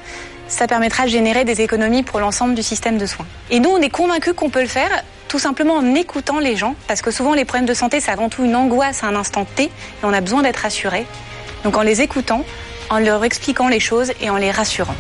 [0.46, 3.26] ça permettra de générer des économies pour l'ensemble du système de soins.
[3.50, 4.90] Et nous, on est convaincus qu'on peut le faire
[5.28, 8.28] tout simplement en écoutant les gens, parce que souvent les problèmes de santé, c'est avant
[8.28, 9.70] tout une angoisse à un instant T, et
[10.02, 11.06] on a besoin d'être rassuré.
[11.62, 12.44] Donc en les écoutant,
[12.90, 14.96] en leur expliquant les choses et en les rassurant.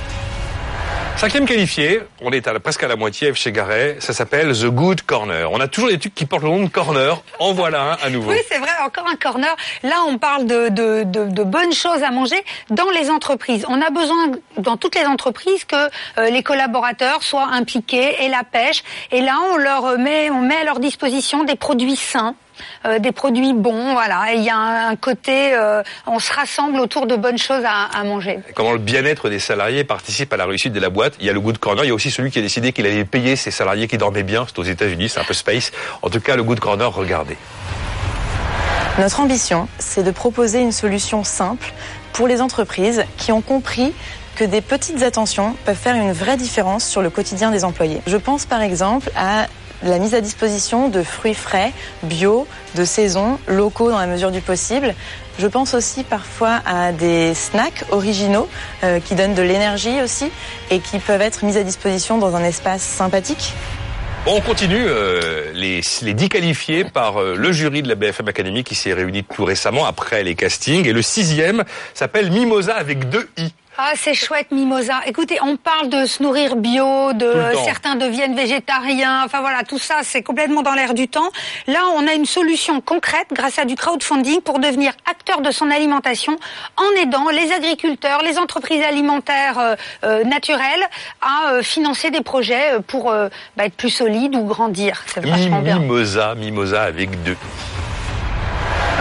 [1.20, 4.68] Cinquième qualifié, on est à la- presque à la moitié chez Garet, ça s'appelle The
[4.68, 5.52] Good Corner.
[5.52, 8.08] On a toujours des trucs qui portent le nom de corner, en voilà un à
[8.08, 8.30] nouveau.
[8.30, 9.54] Oui, c'est vrai, encore un corner.
[9.82, 13.66] Là, on parle de, de, de, de bonnes choses à manger dans les entreprises.
[13.68, 18.42] On a besoin, dans toutes les entreprises, que euh, les collaborateurs soient impliqués et la
[18.42, 18.82] pêche.
[19.12, 22.34] Et là, on leur met, on met à leur disposition des produits sains.
[22.86, 24.32] Euh, des produits bons, voilà.
[24.34, 27.84] Il y a un, un côté, euh, on se rassemble autour de bonnes choses à,
[27.98, 28.40] à manger.
[28.54, 31.14] Comment le bien-être des salariés participe à la réussite de la boîte.
[31.20, 32.86] Il y a le Good Corner, il y a aussi celui qui a décidé qu'il
[32.86, 34.46] allait payer ses salariés qui dormaient bien.
[34.46, 35.72] C'est aux États-Unis, c'est un peu space.
[36.02, 37.36] En tout cas, le Good Corner, regardez.
[38.98, 41.72] Notre ambition, c'est de proposer une solution simple
[42.12, 43.94] pour les entreprises qui ont compris
[44.36, 48.00] que des petites attentions peuvent faire une vraie différence sur le quotidien des employés.
[48.06, 49.46] Je pense par exemple à
[49.82, 51.72] la mise à disposition de fruits frais,
[52.02, 54.94] bio, de saison, locaux dans la mesure du possible.
[55.38, 58.48] Je pense aussi parfois à des snacks originaux
[58.84, 60.30] euh, qui donnent de l'énergie aussi
[60.70, 63.54] et qui peuvent être mis à disposition dans un espace sympathique.
[64.26, 68.64] On continue euh, les, les 10 qualifiés par euh, le jury de la BFM Academy
[68.64, 70.86] qui s'est réuni tout récemment après les castings.
[70.86, 71.64] Et le sixième
[71.94, 73.50] s'appelle Mimosa avec deux I.
[73.78, 75.00] Ah, c'est chouette, Mimosa.
[75.06, 77.32] Écoutez, on parle de se nourrir bio, de
[77.64, 79.22] certains deviennent végétariens.
[79.24, 81.30] Enfin voilà, tout ça, c'est complètement dans l'air du temps.
[81.68, 85.70] Là, on a une solution concrète grâce à du crowdfunding pour devenir acteur de son
[85.70, 86.36] alimentation
[86.76, 90.84] en aidant les agriculteurs, les entreprises alimentaires euh, euh, naturelles
[91.22, 93.12] à euh, financer des projets pour
[93.56, 95.02] bah, être plus solides ou grandir.
[95.06, 95.78] C'est vachement bien.
[95.78, 97.36] Mimosa, Mimosa avec deux.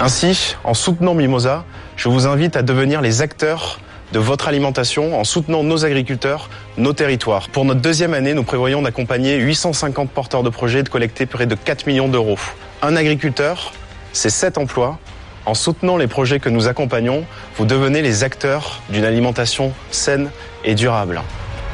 [0.02, 1.66] Ainsi, en soutenant Mimosa,
[1.98, 3.80] je vous invite à devenir les acteurs
[4.12, 7.50] de votre alimentation en soutenant nos agriculteurs, nos territoires.
[7.50, 11.46] Pour notre deuxième année, nous prévoyons d'accompagner 850 porteurs de projets et de collecter près
[11.46, 12.40] de 4 millions d'euros.
[12.82, 13.74] Un agriculteur,
[14.14, 14.98] c'est 7 emplois.
[15.46, 20.30] En soutenant les projets que nous accompagnons, vous devenez les acteurs d'une alimentation saine
[20.64, 21.22] et durable.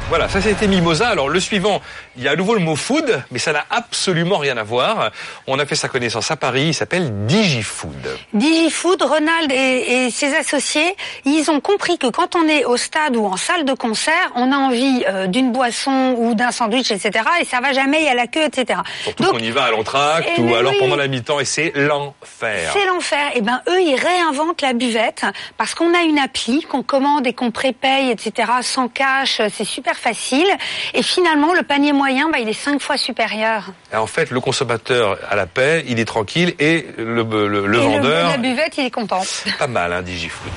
[0.08, 1.08] Voilà, ça c'était Mimosa.
[1.08, 1.80] Alors le suivant,
[2.16, 5.10] il y a à nouveau le mot food, mais ça n'a absolument rien à voir.
[5.46, 8.18] On a fait sa connaissance à Paris, il s'appelle DigiFood.
[8.32, 13.16] DigiFood, Ronald et, et ses associés, ils ont compris que quand on est au stade
[13.16, 17.24] ou en salle de concert, on a envie euh, d'une boisson ou d'un sandwich, etc.
[17.40, 18.80] Et ça va jamais, il y a la queue, etc.
[19.02, 20.78] Surtout qu'on y va à l'entracte Eh ou ben alors oui.
[20.80, 22.70] pendant la mi-temps et c'est l'enfer.
[22.72, 23.30] C'est l'enfer.
[23.34, 25.24] Et ben eux, ils réinventent la buvette
[25.56, 28.50] parce qu'on a une appli qu'on commande et qu'on prépaye, etc.
[28.62, 30.46] Sans cash, c'est super facile.
[30.94, 33.64] Et finalement, le panier moyen, bah, il est cinq fois supérieur.
[33.92, 37.78] Et en fait, le consommateur à la paix, il est tranquille et le, le, le
[37.78, 39.22] et vendeur, le, la buvette, il est content.
[39.58, 40.52] pas mal, hein, DigiFood.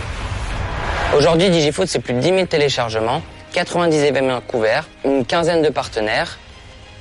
[1.18, 3.22] Aujourd'hui, DigiFood, c'est plus de 10 000 téléchargements,
[3.54, 6.38] 90 événements couverts, une quinzaine de partenaires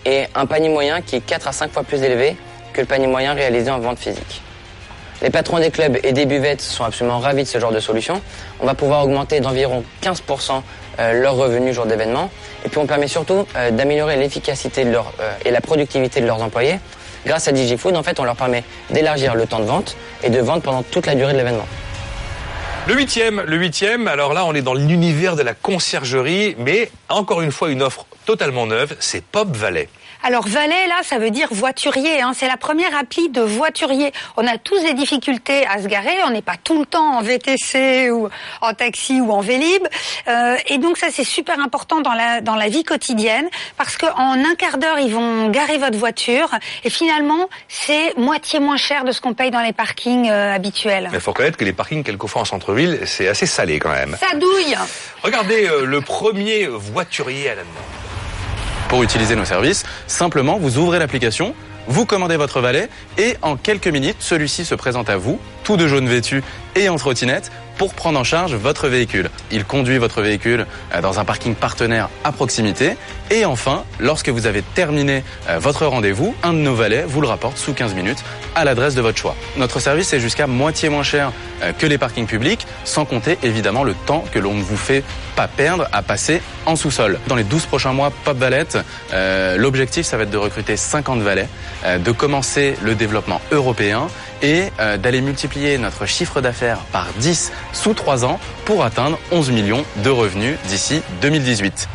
[0.07, 2.37] et un panier moyen qui est 4 à 5 fois plus élevé
[2.73, 4.41] que le panier moyen réalisé en vente physique.
[5.21, 8.23] Les patrons des clubs et des buvettes sont absolument ravis de ce genre de solution.
[8.61, 10.61] On va pouvoir augmenter d'environ 15% euh,
[10.99, 12.31] leurs revenus jour d'événement.
[12.65, 16.27] Et puis on permet surtout euh, d'améliorer l'efficacité de leur, euh, et la productivité de
[16.27, 16.77] leurs employés.
[17.27, 20.41] Grâce à DigiFood, en fait, on leur permet d'élargir le temps de vente et de
[20.41, 21.67] vendre pendant toute la durée de l'événement.
[22.87, 27.43] Le huitième, le huitième, alors là on est dans l'univers de la conciergerie, mais encore
[27.43, 29.91] une fois une offre totalement neuve, c'est Pop Valet.
[30.23, 32.21] Alors valet, là, ça veut dire voiturier.
[32.21, 32.33] Hein.
[32.35, 34.13] C'est la première appli de voiturier.
[34.37, 36.17] On a tous des difficultés à se garer.
[36.27, 38.29] On n'est pas tout le temps en VTC ou
[38.61, 39.87] en taxi ou en Vélib.
[40.27, 44.33] Euh, et donc ça, c'est super important dans la dans la vie quotidienne parce qu'en
[44.33, 46.51] un quart d'heure, ils vont garer votre voiture
[46.85, 51.09] et finalement, c'est moitié moins cher de ce qu'on paye dans les parkings euh, habituels.
[51.13, 54.17] Mais il faut reconnaître que les parkings quelquefois en centre-ville, c'est assez salé quand même.
[54.19, 54.77] Ça douille.
[55.23, 58.08] Regardez euh, le premier voiturier à la demande.
[58.89, 61.55] Pour utiliser nos services, simplement vous ouvrez l'application,
[61.89, 65.87] vous commandez votre valet et en quelques minutes, celui-ci se présente à vous, tout de
[65.87, 66.43] jaune vêtu
[66.75, 69.31] et en trottinette, pour prendre en charge votre véhicule.
[69.51, 72.97] Il conduit votre véhicule euh, dans un parking partenaire à proximité
[73.31, 77.29] et enfin, lorsque vous avez terminé euh, votre rendez-vous, un de nos valets vous le
[77.29, 78.25] rapporte sous 15 minutes
[78.55, 79.37] à l'adresse de votre choix.
[79.57, 83.85] Notre service est jusqu'à moitié moins cher euh, que les parkings publics, sans compter évidemment
[83.85, 85.05] le temps que l'on ne vous fait
[85.37, 87.19] pas perdre à passer en sous-sol.
[87.29, 88.79] Dans les 12 prochains mois, Pop Valette,
[89.13, 91.49] euh, l'objectif ça va être de recruter 50 valets,
[91.99, 94.09] de commencer le développement européen
[94.43, 99.51] et euh, d'aller multiplier notre chiffre d'affaires par 10 sous 3 ans pour atteindre 11
[99.51, 101.89] millions de revenus d'ici 2018.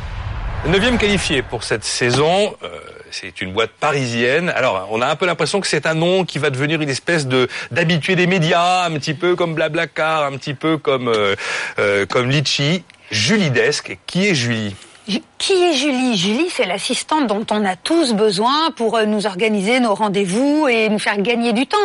[0.68, 2.56] Neuvième qualifié pour cette saison.
[2.64, 2.68] euh,
[3.12, 4.50] c'est une boîte parisienne.
[4.56, 7.28] Alors, on a un peu l'impression que c'est un nom qui va devenir une espèce
[7.28, 11.36] de d'habitué des médias, un petit peu comme Blablacar, un petit peu comme euh,
[11.78, 12.84] euh, comme Litchi.
[13.12, 14.00] Julie Desk.
[14.08, 14.76] Qui est Julie?
[15.08, 16.16] Ju- Qui est Julie?
[16.16, 20.88] Julie, c'est l'assistante dont on a tous besoin pour euh, nous organiser nos rendez-vous et
[20.88, 21.76] nous faire gagner du temps.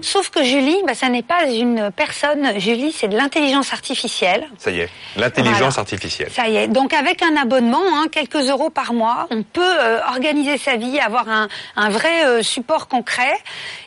[0.00, 2.58] Sauf que Julie, bah, ça n'est pas une personne.
[2.58, 4.48] Julie, c'est de l'intelligence artificielle.
[4.56, 4.88] Ça y est,
[5.18, 5.80] l'intelligence Voilà.
[5.80, 6.30] artificielle.
[6.34, 6.68] Ça y est.
[6.68, 10.98] Donc avec un abonnement, hein, quelques euros par mois, on peut euh, organiser sa vie,
[10.98, 13.34] avoir un, un vrai euh, support concret.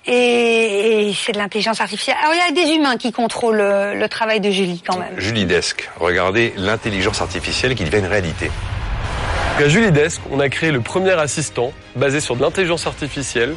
[0.05, 2.17] Et, et c'est de l'intelligence artificielle.
[2.21, 5.15] Alors il y a des humains qui contrôlent euh, le travail de Julie quand même.
[5.19, 5.89] Julie Desk.
[5.99, 8.51] Regardez l'intelligence artificielle qui devient une réalité.
[9.57, 13.55] À Julie Desk, on a créé le premier assistant basé sur de l'intelligence artificielle,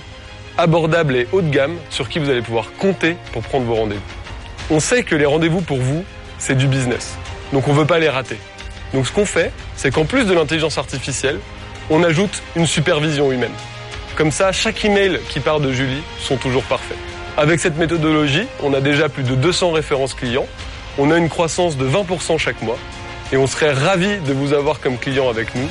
[0.57, 4.01] abordable et haut de gamme, sur qui vous allez pouvoir compter pour prendre vos rendez-vous.
[4.71, 6.05] On sait que les rendez-vous pour vous,
[6.39, 7.17] c'est du business.
[7.53, 8.39] Donc on ne veut pas les rater.
[8.95, 11.41] Donc ce qu'on fait, c'est qu'en plus de l'intelligence artificielle,
[11.91, 13.55] on ajoute une supervision humaine.
[14.17, 16.99] Comme ça, chaque email qui part de Julie sont toujours parfaits.
[17.37, 20.47] Avec cette méthodologie, on a déjà plus de 200 références clients,
[20.99, 22.79] on a une croissance de 20% chaque mois,
[23.33, 25.69] et on serait ravis de vous avoir comme client avec nous.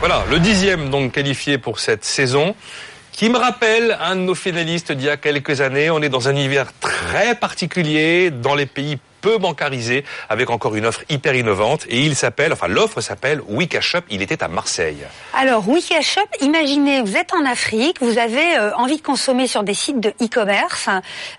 [0.00, 2.54] Voilà, le dixième donc qualifié pour cette saison,
[3.12, 5.90] qui me rappelle un de nos finalistes d'il y a quelques années.
[5.90, 10.86] On est dans un univers très particulier, dans les pays peu bancarisé, avec encore une
[10.86, 11.86] offre hyper innovante.
[11.88, 13.42] Et il s'appelle, enfin l'offre s'appelle
[13.80, 14.00] Shop.
[14.10, 15.04] Il était à Marseille.
[15.34, 15.64] Alors,
[16.02, 20.00] Shop, imaginez, vous êtes en Afrique, vous avez euh, envie de consommer sur des sites
[20.00, 20.88] de e-commerce,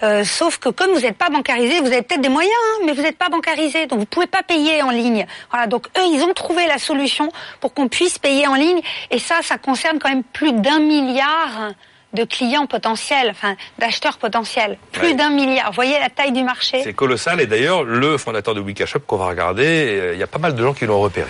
[0.04, 2.94] euh, sauf que comme vous n'êtes pas bancarisé, vous avez peut-être des moyens, hein, mais
[2.94, 5.26] vous n'êtes pas bancarisé, donc vous pouvez pas payer en ligne.
[5.50, 9.20] Voilà, donc eux, ils ont trouvé la solution pour qu'on puisse payer en ligne, et
[9.20, 11.72] ça, ça concerne quand même plus d'un milliard
[12.14, 14.78] de clients potentiels, enfin d'acheteurs potentiels.
[14.92, 15.14] Plus Ouais.
[15.14, 15.68] d'un milliard.
[15.70, 16.82] Vous voyez la taille du marché?
[16.84, 17.40] C'est colossal.
[17.42, 19.66] Et d'ailleurs, le fondateur de Wika Shop qu'on va regarder,
[20.00, 21.30] euh, il y a pas mal de gens qui l'ont repéré.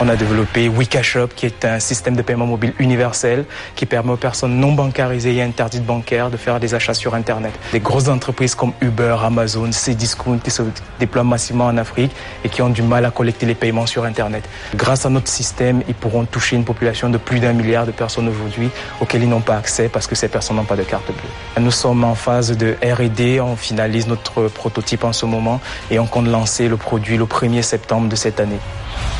[0.00, 3.44] On a développé WikaShop, qui est un système de paiement mobile universel
[3.76, 7.52] qui permet aux personnes non bancarisées et interdites bancaires de faire des achats sur Internet.
[7.70, 10.62] Des grosses entreprises comme Uber, Amazon, Cdiscount qui se
[10.98, 12.10] déploient massivement en Afrique
[12.42, 14.48] et qui ont du mal à collecter les paiements sur Internet.
[14.74, 18.26] Grâce à notre système, ils pourront toucher une population de plus d'un milliard de personnes
[18.26, 18.70] aujourd'hui
[19.00, 21.62] auxquelles ils n'ont pas accès parce que ces personnes n'ont pas de carte bleue.
[21.62, 25.60] Nous sommes en phase de R&D, on finalise notre prototype en ce moment
[25.92, 28.58] et on compte lancer le produit le 1er septembre de cette année.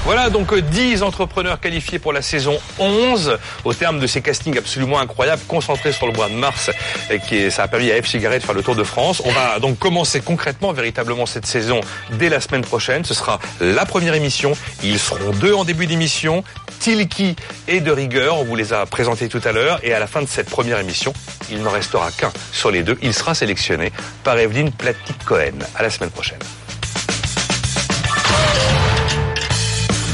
[0.05, 4.59] Voilà donc euh, 10 entrepreneurs qualifiés pour la saison 11 au terme de ces castings
[4.59, 6.71] absolument incroyables concentrés sur le mois de mars
[7.11, 9.23] et qui ça a permis à F Cigarette de faire le tour de France.
[9.25, 11.81] On va donc commencer concrètement véritablement cette saison
[12.13, 13.05] dès la semaine prochaine.
[13.05, 14.53] Ce sera la première émission.
[14.83, 16.45] Ils seront deux en début d'émission.
[16.81, 17.37] Tilki
[17.69, 20.21] et De Rigueur, on vous les a présentés tout à l'heure et à la fin
[20.21, 21.13] de cette première émission,
[21.51, 22.99] il n'en restera qu'un sur les deux.
[23.01, 23.93] Il sera sélectionné
[24.23, 25.59] par Evelyne Platit-Cohen.
[25.77, 26.39] À la semaine prochaine.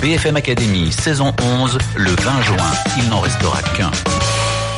[0.00, 2.56] BFM Academy, saison 11, le 20 juin.
[2.96, 3.90] Il n'en restera qu'un.